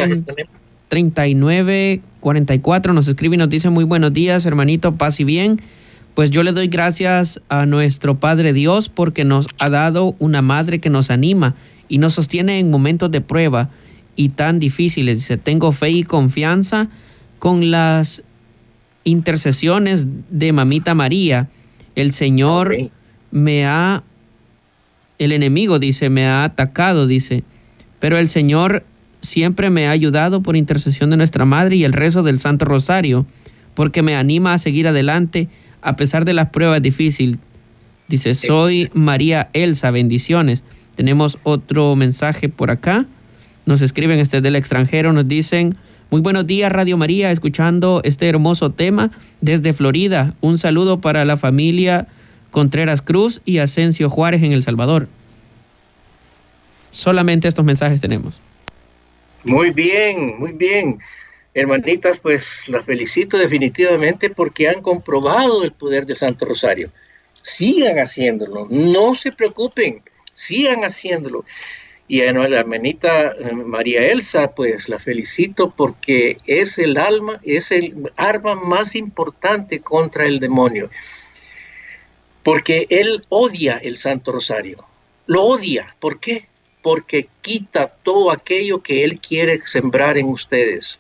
3944 0.89 2.93
nos 2.93 3.09
escribe 3.09 3.35
y 3.35 3.39
nos 3.39 3.51
dice 3.51 3.71
muy 3.71 3.85
buenos 3.85 4.13
días, 4.13 4.47
hermanito, 4.47 4.97
paz 4.97 5.21
y 5.21 5.25
bien. 5.25 5.61
Pues 6.15 6.31
yo 6.31 6.43
le 6.43 6.53
doy 6.53 6.69
gracias 6.69 7.41
a 7.49 7.67
nuestro 7.67 8.19
Padre 8.19 8.53
Dios 8.53 8.89
porque 8.89 9.25
nos 9.25 9.47
ha 9.61 9.71
dado 9.71 10.17
una 10.19 10.43
madre 10.43 10.81
que 10.81 10.91
nos 10.91 11.11
anima 11.11 11.55
y 11.89 11.99
nos 11.99 12.15
sostiene 12.15 12.59
en 12.59 12.71
momentos 12.71 13.11
de 13.11 13.21
prueba 13.21 13.71
y 14.17 14.31
tan 14.31 14.59
difíciles. 14.59 15.21
Dice, 15.21 15.37
tengo 15.37 15.73
fe 15.73 15.91
y 15.91 16.03
confianza 16.03 16.89
con 17.39 17.71
las 17.71 18.23
intercesiones 19.05 20.07
de 20.31 20.53
Mamita 20.53 20.95
María. 20.95 21.49
El 21.95 22.13
Señor 22.13 22.77
me 23.31 23.67
ha, 23.67 24.03
el 25.19 25.33
enemigo 25.33 25.79
dice, 25.79 26.11
me 26.11 26.27
ha 26.27 26.45
atacado, 26.45 27.07
dice, 27.07 27.45
pero 27.99 28.19
el 28.19 28.29
Señor 28.29 28.85
siempre 29.21 29.71
me 29.71 29.87
ha 29.87 29.91
ayudado 29.91 30.43
por 30.43 30.57
intercesión 30.57 31.11
de 31.11 31.17
nuestra 31.17 31.45
Madre 31.45 31.77
y 31.77 31.85
el 31.85 31.93
rezo 31.93 32.23
del 32.23 32.39
Santo 32.39 32.65
Rosario, 32.65 33.27
porque 33.75 34.03
me 34.03 34.17
anima 34.17 34.55
a 34.55 34.59
seguir 34.59 34.89
adelante 34.89 35.49
a 35.83 35.97
pesar 35.97 36.25
de 36.25 36.33
las 36.33 36.51
pruebas 36.51 36.83
difíciles. 36.83 37.39
Dice, 38.09 38.35
soy 38.35 38.91
María 38.95 39.51
Elsa, 39.53 39.91
bendiciones. 39.91 40.65
Tenemos 40.97 41.39
otro 41.43 41.95
mensaje 41.95 42.49
por 42.49 42.71
acá. 42.71 43.07
Nos 43.67 43.83
escriben 43.83 44.19
este 44.19 44.41
del 44.41 44.57
extranjero, 44.57 45.13
nos 45.13 45.29
dicen, 45.29 45.77
muy 46.11 46.23
buenos 46.23 46.47
días 46.47 46.73
Radio 46.73 46.97
María, 46.97 47.31
escuchando 47.31 48.01
este 48.03 48.29
hermoso 48.29 48.71
tema 48.71 49.11
desde 49.43 49.75
Florida. 49.75 50.35
Un 50.41 50.57
saludo 50.57 51.03
para 51.03 51.27
la 51.27 51.37
familia 51.37 52.09
Contreras 52.51 53.03
Cruz 53.03 53.43
y 53.45 53.59
Asensio 53.59 54.09
Juárez 54.09 54.43
en 54.43 54.53
El 54.53 54.63
Salvador. 54.63 55.09
Solamente 56.91 57.49
estos 57.49 57.65
mensajes 57.65 58.01
tenemos. 58.01 58.39
Muy 59.45 59.71
bien, 59.71 60.39
muy 60.39 60.53
bien. 60.53 60.99
Hermanitas, 61.55 62.21
pues 62.21 62.47
las 62.69 62.85
felicito 62.85 63.37
definitivamente 63.39 64.31
porque 64.31 64.69
han 64.69 64.83
comprobado 64.83 65.65
el 65.65 65.73
poder 65.73 66.07
de 66.07 66.15
Santo 66.15 66.45
Rosario. 66.45 66.91
Sigan 67.43 67.99
haciéndolo, 67.99 68.67
no 68.71 69.15
se 69.15 69.33
preocupen, 69.33 70.03
sigan 70.35 70.83
haciéndolo. 70.85 71.45
Y 72.07 72.23
a 72.23 72.33
la 72.33 72.61
hermanita 72.61 73.33
eh, 73.33 73.53
María 73.53 74.01
Elsa, 74.07 74.53
pues 74.55 74.89
la 74.89 74.99
felicito 74.99 75.75
porque 75.77 76.39
es 76.47 76.79
el 76.79 76.97
alma, 76.97 77.39
es 77.43 77.71
el 77.71 78.11
arma 78.17 78.55
más 78.55 78.95
importante 78.95 79.81
contra 79.81 80.27
el 80.27 80.41
demonio. 80.41 80.91
Porque 82.43 82.87
él 82.89 83.27
odia 83.29 83.79
el 83.83 83.97
Santo 83.99 84.33
Rosario. 84.33 84.79
Lo 85.27 85.45
odia. 85.45 85.95
¿Por 86.01 86.19
qué? 86.19 86.47
Porque 86.83 87.29
quita 87.43 87.89
todo 88.03 88.31
aquello 88.31 88.83
que 88.83 89.05
Él 89.05 89.21
quiere 89.21 89.61
sembrar 89.67 90.19
en 90.19 90.29
ustedes. 90.29 90.99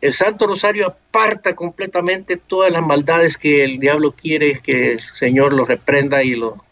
El 0.00 0.12
Santo 0.12 0.46
Rosario 0.46 0.86
aparta 0.86 1.54
completamente 1.56 2.36
todas 2.36 2.70
las 2.70 2.82
maldades 2.82 3.36
que 3.36 3.64
el 3.64 3.80
diablo 3.80 4.12
quiere 4.12 4.60
que 4.60 4.92
el 4.92 5.00
Señor 5.00 5.52
lo 5.52 5.64
reprenda 5.64 6.22
y 6.22 6.36
lo 6.36 6.64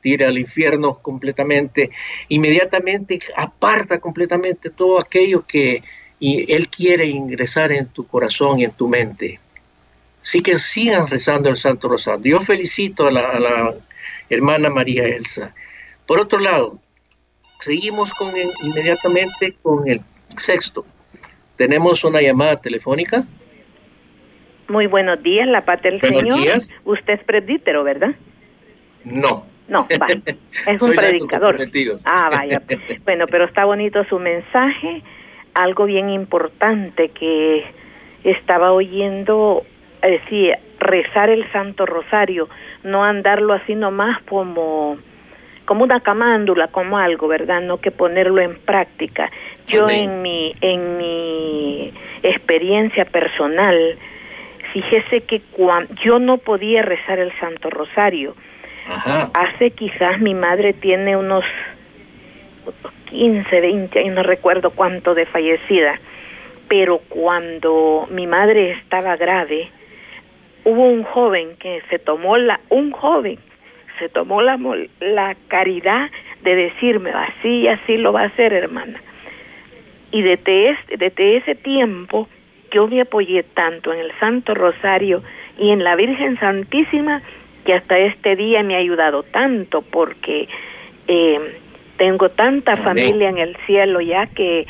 tire 0.00 0.26
al 0.26 0.38
infierno 0.38 0.98
completamente. 0.98 1.90
Inmediatamente 2.28 3.18
aparta 3.36 3.98
completamente 3.98 4.70
todo 4.70 5.00
aquello 5.00 5.46
que 5.46 5.82
Él 6.20 6.68
quiere 6.68 7.06
ingresar 7.06 7.72
en 7.72 7.86
tu 7.86 8.06
corazón 8.06 8.60
y 8.60 8.64
en 8.64 8.72
tu 8.72 8.88
mente. 8.88 9.40
Así 10.24 10.42
que 10.42 10.58
sigan 10.58 11.06
rezando 11.06 11.48
el 11.50 11.56
Santo 11.56 11.88
Rosario. 11.88 12.38
Yo 12.38 12.44
felicito 12.44 13.06
a 13.06 13.10
la, 13.10 13.74
hermana 14.30 14.70
María 14.70 15.04
Elsa. 15.04 15.54
Por 16.06 16.18
otro 16.18 16.38
lado, 16.38 16.80
seguimos 17.64 18.12
con 18.14 18.30
inmediatamente 18.62 19.56
con 19.62 19.88
el 19.88 20.00
sexto. 20.36 20.84
Tenemos 21.56 22.04
una 22.04 22.20
llamada 22.20 22.60
telefónica. 22.60 23.24
Muy 24.68 24.86
buenos 24.86 25.22
días, 25.22 25.48
la 25.48 25.64
paz 25.64 25.80
del 25.82 26.00
Señor. 26.00 26.24
Días. 26.24 26.68
Usted 26.84 27.14
es 27.14 27.24
presbítero, 27.24 27.82
¿verdad? 27.82 28.14
No. 29.04 29.46
No, 29.66 29.86
vaya. 29.98 30.20
Es 30.66 30.82
un 30.82 30.94
predicador. 30.94 31.56
Ah, 32.04 32.28
vaya. 32.30 32.62
bueno, 33.04 33.26
pero 33.26 33.44
está 33.46 33.64
bonito 33.64 34.04
su 34.04 34.18
mensaje. 34.18 35.02
Algo 35.54 35.86
bien 35.86 36.10
importante 36.10 37.10
que 37.10 37.64
estaba 38.24 38.72
oyendo, 38.72 39.64
decía, 40.02 40.58
rezar 40.80 41.30
el 41.30 41.50
Santo 41.52 41.86
Rosario, 41.86 42.48
no 42.82 43.04
andarlo 43.04 43.54
así 43.54 43.74
nomás 43.74 44.20
como 44.24 44.98
como 45.64 45.84
una 45.84 46.00
camándula, 46.00 46.68
como 46.68 46.98
algo, 46.98 47.28
¿verdad? 47.28 47.60
No 47.60 47.78
que 47.78 47.90
ponerlo 47.90 48.40
en 48.40 48.56
práctica. 48.56 49.30
Yo 49.66 49.88
en 49.88 50.22
mi 50.22 50.54
en 50.60 50.98
mi 50.98 51.92
experiencia 52.22 53.04
personal, 53.04 53.96
fíjese 54.72 55.22
que 55.22 55.40
cuando 55.52 55.94
yo 56.02 56.18
no 56.18 56.38
podía 56.38 56.82
rezar 56.82 57.18
el 57.18 57.32
Santo 57.38 57.70
Rosario. 57.70 58.34
Hace 59.32 59.70
quizás 59.70 60.20
mi 60.20 60.34
madre 60.34 60.74
tiene 60.74 61.16
unos 61.16 61.42
15, 63.06 63.60
20 63.60 63.98
años, 63.98 64.14
no 64.14 64.22
recuerdo 64.22 64.70
cuánto 64.70 65.14
de 65.14 65.24
fallecida, 65.24 65.98
pero 66.68 66.98
cuando 67.08 68.06
mi 68.10 68.26
madre 68.26 68.72
estaba 68.72 69.16
grave, 69.16 69.70
hubo 70.64 70.86
un 70.86 71.02
joven 71.04 71.56
que 71.58 71.80
se 71.88 71.98
tomó 71.98 72.36
la, 72.36 72.60
un 72.68 72.90
joven 72.90 73.38
se 73.98 74.08
tomó 74.08 74.42
la, 74.42 74.58
la 75.00 75.36
caridad 75.48 76.10
de 76.42 76.54
decirme, 76.54 77.10
así 77.10 77.62
y 77.62 77.68
así 77.68 77.96
lo 77.96 78.12
va 78.12 78.22
a 78.22 78.26
hacer, 78.26 78.52
hermana. 78.52 79.00
Y 80.10 80.22
desde, 80.22 80.76
desde 80.96 81.36
ese 81.36 81.54
tiempo 81.54 82.28
yo 82.70 82.86
me 82.88 83.00
apoyé 83.00 83.42
tanto 83.42 83.92
en 83.92 84.00
el 84.00 84.12
Santo 84.18 84.54
Rosario 84.54 85.22
y 85.58 85.70
en 85.70 85.84
la 85.84 85.96
Virgen 85.96 86.38
Santísima 86.38 87.22
que 87.64 87.74
hasta 87.74 87.98
este 87.98 88.36
día 88.36 88.62
me 88.62 88.74
ha 88.74 88.78
ayudado 88.78 89.22
tanto 89.22 89.82
porque 89.82 90.48
eh, 91.08 91.38
tengo 91.96 92.28
tanta 92.28 92.76
familia 92.76 93.28
en 93.28 93.38
el 93.38 93.56
cielo 93.66 94.00
ya 94.00 94.26
que 94.26 94.66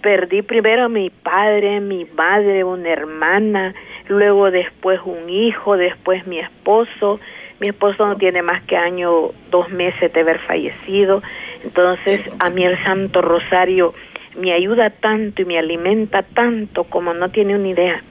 perdí 0.00 0.42
primero 0.42 0.84
a 0.84 0.88
mi 0.88 1.10
padre, 1.10 1.80
mi 1.80 2.04
madre, 2.04 2.62
una 2.62 2.88
hermana, 2.90 3.74
luego 4.08 4.50
después 4.52 5.00
un 5.04 5.28
hijo, 5.28 5.76
después 5.76 6.26
mi 6.26 6.38
esposo. 6.38 7.18
Mi 7.60 7.68
esposo 7.68 8.06
no 8.06 8.16
tiene 8.16 8.42
más 8.42 8.62
que 8.64 8.76
año, 8.76 9.30
dos 9.50 9.70
meses 9.70 10.12
de 10.12 10.20
haber 10.20 10.38
fallecido. 10.38 11.22
Entonces 11.64 12.20
a 12.38 12.50
mí 12.50 12.64
el 12.64 12.82
Santo 12.84 13.22
Rosario 13.22 13.94
me 14.36 14.52
ayuda 14.52 14.90
tanto 14.90 15.42
y 15.42 15.44
me 15.44 15.58
alimenta 15.58 16.22
tanto 16.22 16.84
como 16.84 17.14
no 17.14 17.30
tiene 17.30 17.54
una 17.54 17.68
idea. 17.68 18.02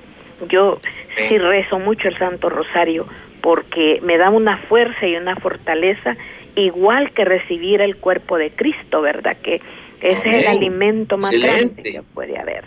Yo 0.49 0.79
sí 1.15 1.37
rezo 1.37 1.79
mucho 1.79 2.07
el 2.07 2.17
Santo 2.17 2.49
Rosario 2.49 3.05
porque 3.41 3.99
me 4.03 4.17
da 4.17 4.29
una 4.29 4.57
fuerza 4.57 5.05
y 5.05 5.15
una 5.15 5.35
fortaleza 5.35 6.15
igual 6.55 7.11
que 7.11 7.25
recibir 7.25 7.81
el 7.81 7.97
cuerpo 7.97 8.37
de 8.37 8.49
Cristo, 8.49 9.01
¿verdad? 9.01 9.37
Que 9.41 9.61
ese 10.01 10.29
es 10.29 10.33
el 10.43 10.47
alimento 10.47 11.17
más 11.17 11.31
grande 11.31 11.81
que 11.81 12.01
puede 12.13 12.37
haber. 12.37 12.63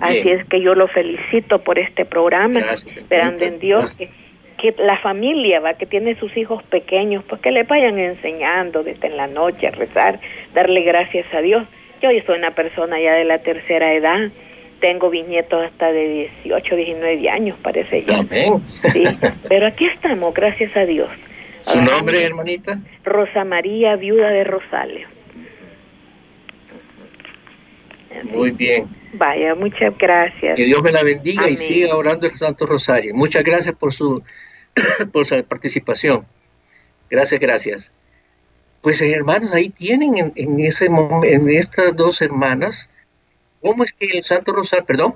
Así 0.00 0.28
es 0.30 0.46
que 0.46 0.60
yo 0.60 0.74
lo 0.74 0.88
felicito 0.88 1.60
por 1.60 1.78
este 1.78 2.04
programa, 2.04 2.60
esperando 2.72 3.44
en 3.44 3.58
Dios 3.58 3.92
que, 3.92 4.10
que, 4.58 4.74
la 4.78 4.98
familia 4.98 5.60
va 5.60 5.74
que 5.74 5.86
tiene 5.86 6.14
sus 6.16 6.36
hijos 6.36 6.62
pequeños, 6.64 7.24
pues 7.26 7.40
que 7.40 7.50
le 7.50 7.62
vayan 7.62 7.98
enseñando 7.98 8.82
desde 8.82 9.06
en 9.06 9.16
la 9.16 9.26
noche 9.26 9.68
a 9.68 9.70
rezar, 9.70 10.20
darle 10.52 10.82
gracias 10.82 11.32
a 11.32 11.40
Dios. 11.40 11.66
Yo 12.02 12.10
soy 12.26 12.38
una 12.38 12.50
persona 12.50 13.00
ya 13.00 13.14
de 13.14 13.24
la 13.24 13.38
tercera 13.38 13.92
edad, 13.94 14.30
tengo 14.80 15.10
bisnietos 15.10 15.64
hasta 15.64 15.90
de 15.90 16.28
18, 16.42 16.76
19 16.76 17.30
años, 17.30 17.56
parece 17.60 18.04
ya. 18.04 18.22
Sí, 18.92 19.04
pero 19.48 19.66
aquí 19.66 19.86
estamos, 19.86 20.34
gracias 20.34 20.76
a 20.76 20.84
Dios. 20.84 21.08
¿Su 21.62 21.80
nombre, 21.82 22.24
hermanita? 22.24 22.78
Rosa 23.04 23.44
María, 23.44 23.96
viuda 23.96 24.28
de 24.30 24.44
Rosario. 24.44 25.06
Muy 28.24 28.50
bien. 28.52 28.86
Vaya, 29.12 29.54
muchas 29.54 29.96
gracias. 29.98 30.56
Que 30.56 30.64
Dios 30.64 30.82
me 30.82 30.92
la 30.92 31.02
bendiga 31.02 31.48
y 31.48 31.56
siga 31.56 31.96
orando 31.96 32.26
el 32.26 32.36
Santo 32.36 32.66
Rosario. 32.66 33.14
Muchas 33.14 33.44
gracias 33.44 33.74
por 33.74 33.92
su, 33.92 34.22
por 35.12 35.26
su 35.26 35.42
participación. 35.44 36.24
Gracias, 37.10 37.40
gracias. 37.40 37.92
Pues 38.80 39.02
hermanos, 39.02 39.52
ahí 39.52 39.70
tienen 39.70 40.16
en, 40.16 40.32
en 40.36 40.60
ese 40.60 40.86
en 40.86 41.48
estas 41.50 41.96
dos 41.96 42.22
hermanas, 42.22 42.88
¿cómo 43.60 43.84
es 43.84 43.92
que 43.92 44.06
el 44.18 44.24
Santo 44.24 44.52
Rosario, 44.52 44.84
perdón? 44.84 45.14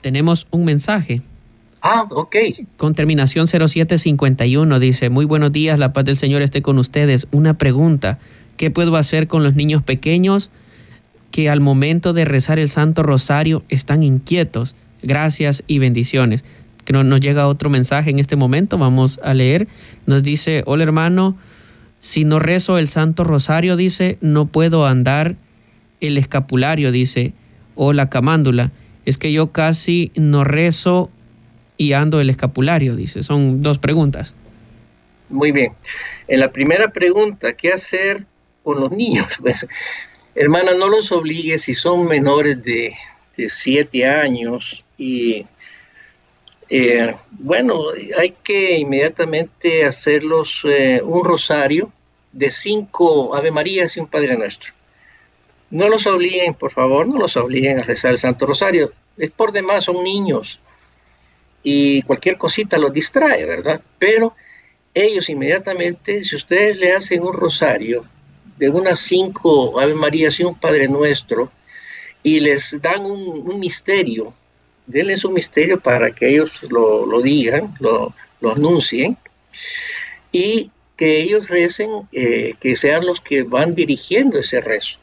Tenemos 0.00 0.46
un 0.50 0.64
mensaje. 0.64 1.22
Ah, 1.80 2.06
ok. 2.10 2.36
Con 2.78 2.94
terminación 2.94 3.46
0751 3.46 4.80
dice, 4.80 5.10
muy 5.10 5.26
buenos 5.26 5.52
días, 5.52 5.78
la 5.78 5.92
paz 5.92 6.06
del 6.06 6.16
Señor 6.16 6.40
esté 6.40 6.62
con 6.62 6.78
ustedes. 6.78 7.26
Una 7.30 7.58
pregunta, 7.58 8.18
¿qué 8.56 8.70
puedo 8.70 8.96
hacer 8.96 9.28
con 9.28 9.44
los 9.44 9.54
niños 9.54 9.82
pequeños 9.82 10.50
que 11.30 11.50
al 11.50 11.60
momento 11.60 12.12
de 12.14 12.24
rezar 12.24 12.58
el 12.58 12.70
Santo 12.70 13.02
Rosario 13.02 13.64
están 13.68 14.02
inquietos? 14.02 14.74
Gracias 15.02 15.62
y 15.66 15.78
bendiciones. 15.78 16.42
Que 16.84 16.92
nos 16.92 17.20
llega 17.20 17.48
otro 17.48 17.70
mensaje 17.70 18.10
en 18.10 18.18
este 18.18 18.36
momento, 18.36 18.78
vamos 18.78 19.20
a 19.22 19.34
leer. 19.34 19.68
Nos 20.06 20.22
dice, 20.22 20.62
hola 20.66 20.84
hermano, 20.84 21.36
si 22.00 22.24
no 22.24 22.38
rezo 22.38 22.78
el 22.78 22.88
Santo 22.88 23.24
Rosario, 23.24 23.76
dice, 23.76 24.18
no 24.20 24.46
puedo 24.46 24.86
andar 24.86 25.36
el 26.00 26.18
escapulario, 26.18 26.92
dice, 26.92 27.32
o 27.74 27.92
la 27.92 28.10
camándula. 28.10 28.72
Es 29.06 29.18
que 29.18 29.32
yo 29.32 29.52
casi 29.52 30.12
no 30.14 30.44
rezo 30.44 31.10
y 31.76 31.92
ando 31.92 32.20
el 32.20 32.30
escapulario? 32.30 32.96
Dice, 32.96 33.22
son 33.22 33.60
dos 33.60 33.78
preguntas. 33.78 34.34
Muy 35.28 35.52
bien. 35.52 35.72
En 36.28 36.40
la 36.40 36.52
primera 36.52 36.90
pregunta, 36.90 37.54
¿qué 37.54 37.72
hacer 37.72 38.24
con 38.62 38.80
los 38.80 38.90
niños? 38.90 39.26
Pues, 39.40 39.66
hermana, 40.34 40.74
no 40.74 40.88
los 40.88 41.12
obligue 41.12 41.58
si 41.58 41.74
son 41.74 42.06
menores 42.06 42.62
de, 42.62 42.94
siete 43.48 44.06
años 44.06 44.84
y 44.96 45.44
eh, 46.68 47.14
bueno, 47.30 47.88
hay 48.18 48.34
que 48.42 48.78
inmediatamente 48.78 49.84
hacerlos 49.84 50.62
eh, 50.64 51.00
un 51.02 51.24
rosario 51.24 51.92
de 52.32 52.50
cinco 52.50 53.34
Ave 53.34 53.50
Marías 53.50 53.96
y 53.96 54.00
un 54.00 54.06
Padre 54.06 54.36
Nuestro. 54.36 54.72
No 55.70 55.88
los 55.88 56.06
obliguen, 56.06 56.54
por 56.54 56.72
favor, 56.72 57.06
no 57.06 57.18
los 57.18 57.36
obliguen 57.36 57.78
a 57.78 57.82
rezar 57.82 58.12
el 58.12 58.18
Santo 58.18 58.46
Rosario. 58.46 58.92
Es 59.16 59.30
por 59.30 59.52
demás, 59.52 59.84
son 59.84 60.02
niños 60.02 60.60
y 61.64 62.02
cualquier 62.02 62.36
cosita 62.36 62.78
los 62.78 62.92
distrae, 62.92 63.44
¿verdad? 63.44 63.80
Pero 63.98 64.34
ellos 64.92 65.28
inmediatamente, 65.28 66.22
si 66.22 66.36
ustedes 66.36 66.78
le 66.78 66.92
hacen 66.92 67.22
un 67.22 67.32
rosario 67.32 68.04
de 68.58 68.68
unas 68.68 69.00
cinco 69.00 69.80
Ave 69.80 69.94
Marías 69.94 70.38
y 70.38 70.44
un 70.44 70.54
Padre 70.54 70.86
Nuestro, 70.86 71.50
y 72.22 72.40
les 72.40 72.80
dan 72.80 73.04
un, 73.04 73.58
misterio, 73.58 74.32
denles 74.86 75.24
un 75.24 75.34
misterio 75.34 75.80
para 75.80 76.10
que 76.10 76.28
ellos 76.28 76.50
lo, 76.62 77.20
digan, 77.22 77.74
lo, 77.80 78.14
anuncien, 78.50 79.16
y 80.30 80.70
que 80.96 81.20
ellos 81.22 81.48
recen, 81.48 82.08
eh, 82.12 82.54
que 82.60 82.76
sean 82.76 83.06
los 83.06 83.20
que 83.20 83.42
van 83.42 83.74
dirigiendo 83.74 84.38
ese 84.38 84.60
rezo. 84.60 84.98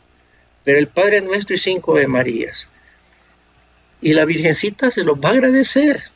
Pero 0.63 0.77
el 0.77 0.87
Padre 0.87 1.21
Nuestro 1.21 1.55
y 1.55 1.59
cinco 1.59 1.93
Ave 1.93 2.07
Marías. 2.07 2.67
Y 4.01 4.13
la 4.13 4.25
Virgencita 4.25 4.91
se 4.91 5.03
los 5.03 5.19
va 5.19 5.29
a 5.29 5.33
agradecer, 5.33 6.11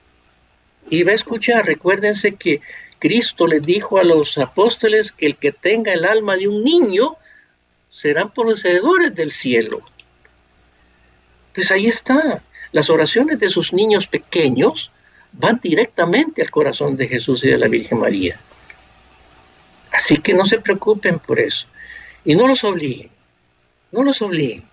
y 0.89 1.03
va 1.03 1.11
a 1.11 1.15
escuchar. 1.15 1.65
Recuérdense 1.65 2.35
que 2.35 2.61
Cristo 2.99 3.47
les 3.47 3.61
dijo 3.61 3.97
a 3.97 4.03
los 4.03 4.37
apóstoles 4.37 5.11
que 5.11 5.25
el 5.25 5.37
que 5.37 5.51
tenga 5.51 5.93
el 5.93 6.05
alma 6.05 6.37
de 6.37 6.47
un 6.47 6.63
niño 6.63 7.17
serán 7.89 8.31
poseedores 8.31 9.15
del 9.15 9.31
cielo. 9.31 9.81
Pues 11.53 11.71
ahí 11.71 11.87
está. 11.87 12.43
Las 12.75 12.89
oraciones 12.89 13.39
de 13.39 13.49
sus 13.49 13.71
niños 13.71 14.05
pequeños 14.07 14.91
van 15.31 15.61
directamente 15.63 16.41
al 16.41 16.51
corazón 16.51 16.97
de 16.97 17.07
Jesús 17.07 17.41
y 17.45 17.47
de 17.47 17.57
la 17.57 17.69
Virgen 17.69 17.99
María. 17.99 18.37
Así 19.93 20.17
que 20.17 20.33
no 20.33 20.45
se 20.45 20.59
preocupen 20.59 21.19
por 21.19 21.39
eso. 21.39 21.67
Y 22.25 22.35
no 22.35 22.47
los 22.47 22.65
obliguen. 22.65 23.09
No 23.93 24.03
los 24.03 24.21
obliguen. 24.21 24.65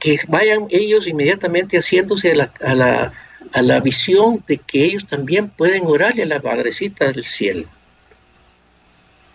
Que 0.00 0.18
vayan 0.26 0.66
ellos 0.70 1.06
inmediatamente 1.06 1.78
haciéndose 1.78 2.32
a 2.32 2.74
la 2.74 3.12
a 3.52 3.62
la 3.62 3.80
visión 3.80 4.42
de 4.48 4.58
que 4.58 4.84
ellos 4.84 5.06
también 5.06 5.50
pueden 5.50 5.86
orarle 5.86 6.24
a 6.24 6.26
la 6.26 6.40
Madrecita 6.40 7.12
del 7.12 7.24
cielo. 7.24 7.66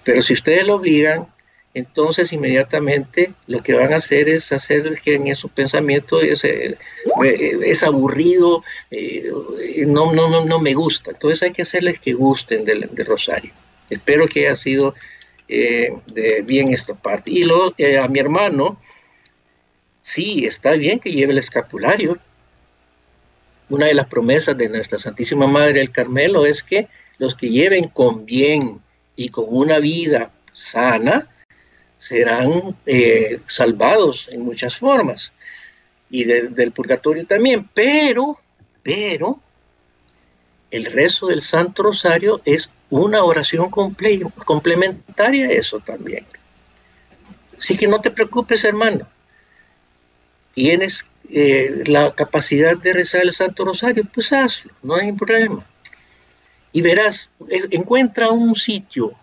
Pero 0.04 0.22
si 0.22 0.34
ustedes 0.34 0.68
lo 0.68 0.76
obligan, 0.76 1.28
entonces 1.76 2.32
inmediatamente 2.32 3.34
lo 3.48 3.62
que 3.62 3.74
van 3.74 3.92
a 3.92 3.98
hacer 3.98 4.30
es 4.30 4.54
hacer 4.54 4.98
que 5.02 5.16
en 5.16 5.36
su 5.36 5.50
pensamiento 5.50 6.22
es, 6.22 6.46
eh, 6.46 6.78
es 7.66 7.84
aburrido, 7.84 8.64
eh, 8.90 9.30
no, 9.86 10.14
no, 10.14 10.30
no, 10.30 10.46
no 10.46 10.60
me 10.60 10.74
gusta. 10.74 11.12
Entonces 11.12 11.44
hay 11.44 11.52
que 11.52 11.64
hacerles 11.64 12.00
que 12.00 12.14
gusten 12.14 12.64
del, 12.64 12.90
rosario. 13.06 13.52
Espero 13.90 14.26
que 14.26 14.48
haya 14.48 14.56
sido 14.56 14.96
eh, 15.50 15.94
de 16.06 16.44
bien 16.44 16.72
esta 16.72 16.94
parte. 16.94 17.30
Y 17.30 17.44
lo, 17.44 17.66
a 17.68 18.08
mi 18.08 18.20
hermano, 18.20 18.80
sí, 20.02 20.46
está 20.46 20.72
bien 20.72 21.02
que 21.02 21.12
lleve 21.12 21.34
el 21.34 21.40
escapulario. 21.40 22.18
Una 23.68 23.88
de 23.88 23.96
las 23.96 24.08
promesas 24.08 24.58
de 24.58 24.70
nuestra 24.70 24.98
Santísima 24.98 25.46
Madre 25.46 25.80
del 25.80 25.92
Carmelo 25.92 26.46
es 26.46 26.64
que 26.64 26.88
los 27.18 27.36
que 27.36 27.50
lleven 27.50 27.90
con 27.90 28.26
bien 28.26 28.80
y 29.18 29.28
con 29.28 29.48
una 29.50 29.80
vida 29.80 30.32
sana, 30.54 31.28
serán 32.06 32.76
eh, 32.86 33.40
salvados 33.48 34.28
en 34.32 34.42
muchas 34.42 34.78
formas 34.78 35.32
y 36.08 36.24
del 36.24 36.72
purgatorio 36.72 37.26
también, 37.26 37.68
pero, 37.74 38.40
pero, 38.84 39.40
el 40.70 40.86
rezo 40.86 41.28
del 41.28 41.42
Santo 41.42 41.82
Rosario 41.82 42.42
es 42.46 42.70
una 42.92 43.24
oración 43.24 43.72
complementaria 43.72 45.48
a 45.48 45.52
eso 45.52 45.80
también. 45.80 46.26
Así 47.58 47.76
que 47.76 47.88
no 47.88 48.00
te 48.00 48.12
preocupes, 48.12 48.64
hermano. 48.64 49.08
Tienes 50.54 51.06
eh, 51.30 51.84
la 51.88 52.14
capacidad 52.14 52.78
de 52.78 52.94
rezar 52.94 53.24
el 53.24 53.32
Santo 53.32 53.66
Rosario, 53.66 54.04
pues 54.14 54.32
hazlo, 54.32 54.72
no 54.84 54.96
hay 54.96 55.12
problema. 55.14 55.66
Y 56.72 56.82
verás, 56.82 57.30
encuentra 57.72 58.30
un 58.30 58.56
sitio, 58.56 59.14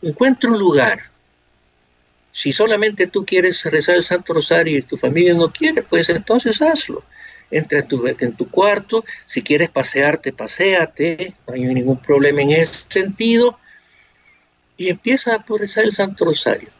encuentra 0.00 0.50
un 0.50 0.58
lugar 0.58 1.09
si 2.40 2.54
solamente 2.54 3.06
tú 3.06 3.26
quieres 3.26 3.62
rezar 3.64 3.96
el 3.96 4.02
Santo 4.02 4.32
Rosario 4.32 4.78
y 4.78 4.80
tu 4.80 4.96
familia 4.96 5.34
no 5.34 5.52
quiere, 5.52 5.82
pues 5.82 6.08
entonces 6.08 6.62
hazlo. 6.62 7.04
Entra 7.50 7.80
en 7.80 7.86
tu, 7.86 8.06
en 8.06 8.32
tu 8.32 8.48
cuarto, 8.48 9.04
si 9.26 9.42
quieres 9.42 9.68
pasearte, 9.68 10.32
paséate, 10.32 11.34
no 11.46 11.52
hay 11.52 11.64
ningún 11.64 11.98
problema 11.98 12.40
en 12.40 12.52
ese 12.52 12.86
sentido. 12.88 13.58
Y 14.78 14.88
empieza 14.88 15.34
a 15.34 15.44
rezar 15.46 15.84
el 15.84 15.92
Santo 15.92 16.24
Rosario. 16.24 16.70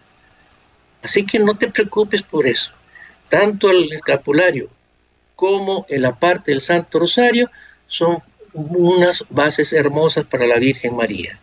Así 1.02 1.26
que 1.26 1.38
no 1.38 1.54
te 1.54 1.68
preocupes 1.68 2.22
por 2.22 2.46
eso. 2.46 2.70
Tanto 3.28 3.70
el 3.70 3.92
escapulario 3.92 4.70
como 5.36 5.84
en 5.90 6.00
la 6.00 6.18
parte 6.18 6.52
del 6.52 6.62
Santo 6.62 7.00
Rosario 7.00 7.50
son 7.86 8.22
unas 8.54 9.26
bases 9.28 9.74
hermosas 9.74 10.24
para 10.24 10.46
la 10.46 10.56
Virgen 10.56 10.96
María. 10.96 11.38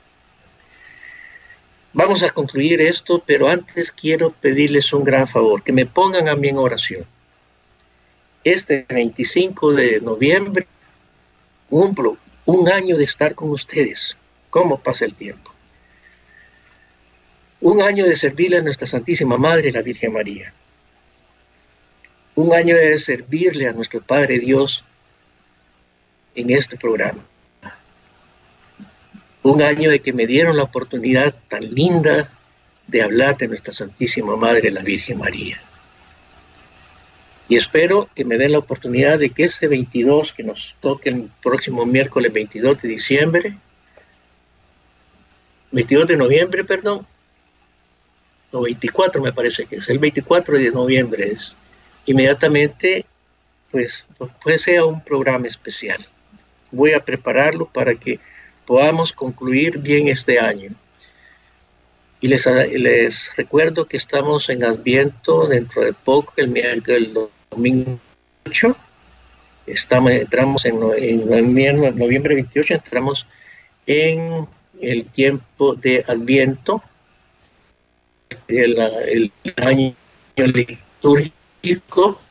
Vamos 1.98 2.22
a 2.22 2.30
concluir 2.30 2.80
esto, 2.80 3.24
pero 3.26 3.50
antes 3.50 3.91
quiero 3.91 4.30
pedirles 4.30 4.93
un 4.93 5.04
gran 5.04 5.28
favor, 5.28 5.64
que 5.64 5.72
me 5.72 5.88
pongan 5.88 6.30
a 6.30 6.36
mí 6.36 6.50
en 6.50 6.60
oración. 6.60 7.04
Este 8.43 8.86
25 8.88 9.74
de 9.74 10.00
noviembre 10.02 10.68
cumplo 11.68 12.20
un 12.45 12.70
año 12.70 12.98
de 12.98 13.04
estar 13.04 13.34
con 13.34 13.50
ustedes. 13.50 14.16
¿Cómo 14.52 14.80
pasa 14.80 15.06
el 15.06 15.16
tiempo? 15.16 15.52
Un 17.62 17.82
año 17.82 18.06
de 18.06 18.16
servirle 18.16 18.60
a 18.60 18.62
nuestra 18.62 18.86
Santísima 18.86 19.38
Madre, 19.38 19.72
la 19.72 19.82
Virgen 19.82 20.14
María. 20.14 20.54
Un 22.36 22.54
año 22.54 22.76
de 22.76 23.00
servirle 23.00 23.70
a 23.70 23.74
nuestro 23.74 24.02
Padre 24.02 24.38
Dios 24.38 24.84
en 26.36 26.52
este 26.52 26.78
programa 26.78 27.24
un 29.50 29.62
año 29.62 29.89
de 29.89 30.00
que 30.00 30.14
me 30.14 30.28
dieron 30.28 30.58
la 30.58 30.64
oportunidad 30.64 31.34
tan 31.48 31.62
linda 31.74 32.30
de 32.88 33.02
hablar 33.02 33.38
de 33.38 33.48
nuestra 33.48 33.74
Santísima 33.74 34.36
Madre, 34.36 34.72
la 34.72 34.82
Virgen 34.82 35.20
María. 35.20 35.60
Y 37.50 37.56
espero 37.56 38.10
que 38.14 38.26
me 38.26 38.38
den 38.38 38.52
la 38.52 38.60
oportunidad 38.60 39.20
de 39.20 39.30
que 39.30 39.43
este 39.43 39.68
22, 39.68 40.34
que 40.34 40.43
nos 40.43 40.76
toque 40.82 41.10
el 41.10 41.30
próximo 41.41 41.86
miércoles 41.86 42.32
22 42.34 42.82
de 42.82 42.88
diciembre, 42.89 43.54
22 45.72 46.08
de 46.08 46.18
noviembre, 46.18 46.64
perdón, 46.64 47.06
o 48.52 48.62
24 48.62 49.22
me 49.22 49.34
parece 49.34 49.66
que 49.66 49.78
es, 49.78 49.89
el 49.89 50.00
24 50.00 50.58
de 50.58 50.72
noviembre 50.72 51.32
es, 51.32 51.54
inmediatamente, 52.06 53.06
pues, 53.72 54.06
pues 54.41 54.62
sea 54.62 54.86
un 54.86 55.02
programa 55.04 55.48
especial. 55.48 56.06
Voy 56.72 56.93
a 56.93 57.04
prepararlo 57.04 57.66
para 57.66 57.95
que 57.95 58.20
podamos 58.68 59.13
concluir 59.13 59.80
bien 59.80 60.09
este 60.09 60.39
año. 60.39 60.72
Y 62.20 62.28
les, 62.28 63.36
recuerdo 63.36 63.86
que 63.86 63.97
estamos 63.97 64.49
en 64.49 64.63
Adviento 64.63 65.47
dentro 65.47 65.84
de 65.84 65.93
poco, 65.93 66.34
el, 66.36 66.55
el 66.57 67.13
domingo 67.49 67.99
8. 68.45 68.76
Estamos, 69.68 70.11
entramos 70.11 70.65
en, 70.65 70.80
en 70.97 71.97
noviembre 71.97 72.36
28, 72.36 72.74
entramos 72.74 73.26
en 73.86 74.47
el 74.82 75.05
tiempo 75.05 75.76
de 75.76 76.03
Adviento, 76.07 76.84
el, 78.47 78.78
el 78.78 79.32
año 79.57 79.93
litúrgico, 80.36 82.22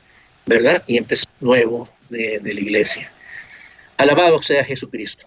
¿verdad? 0.44 0.82
Y 0.86 0.98
empezó 0.98 1.26
nuevo 1.40 1.88
de, 2.08 2.40
de 2.40 2.54
la 2.54 2.60
iglesia. 2.60 3.10
Alabado 3.96 4.42
sea 4.42 4.64
Jesucristo 4.64 5.26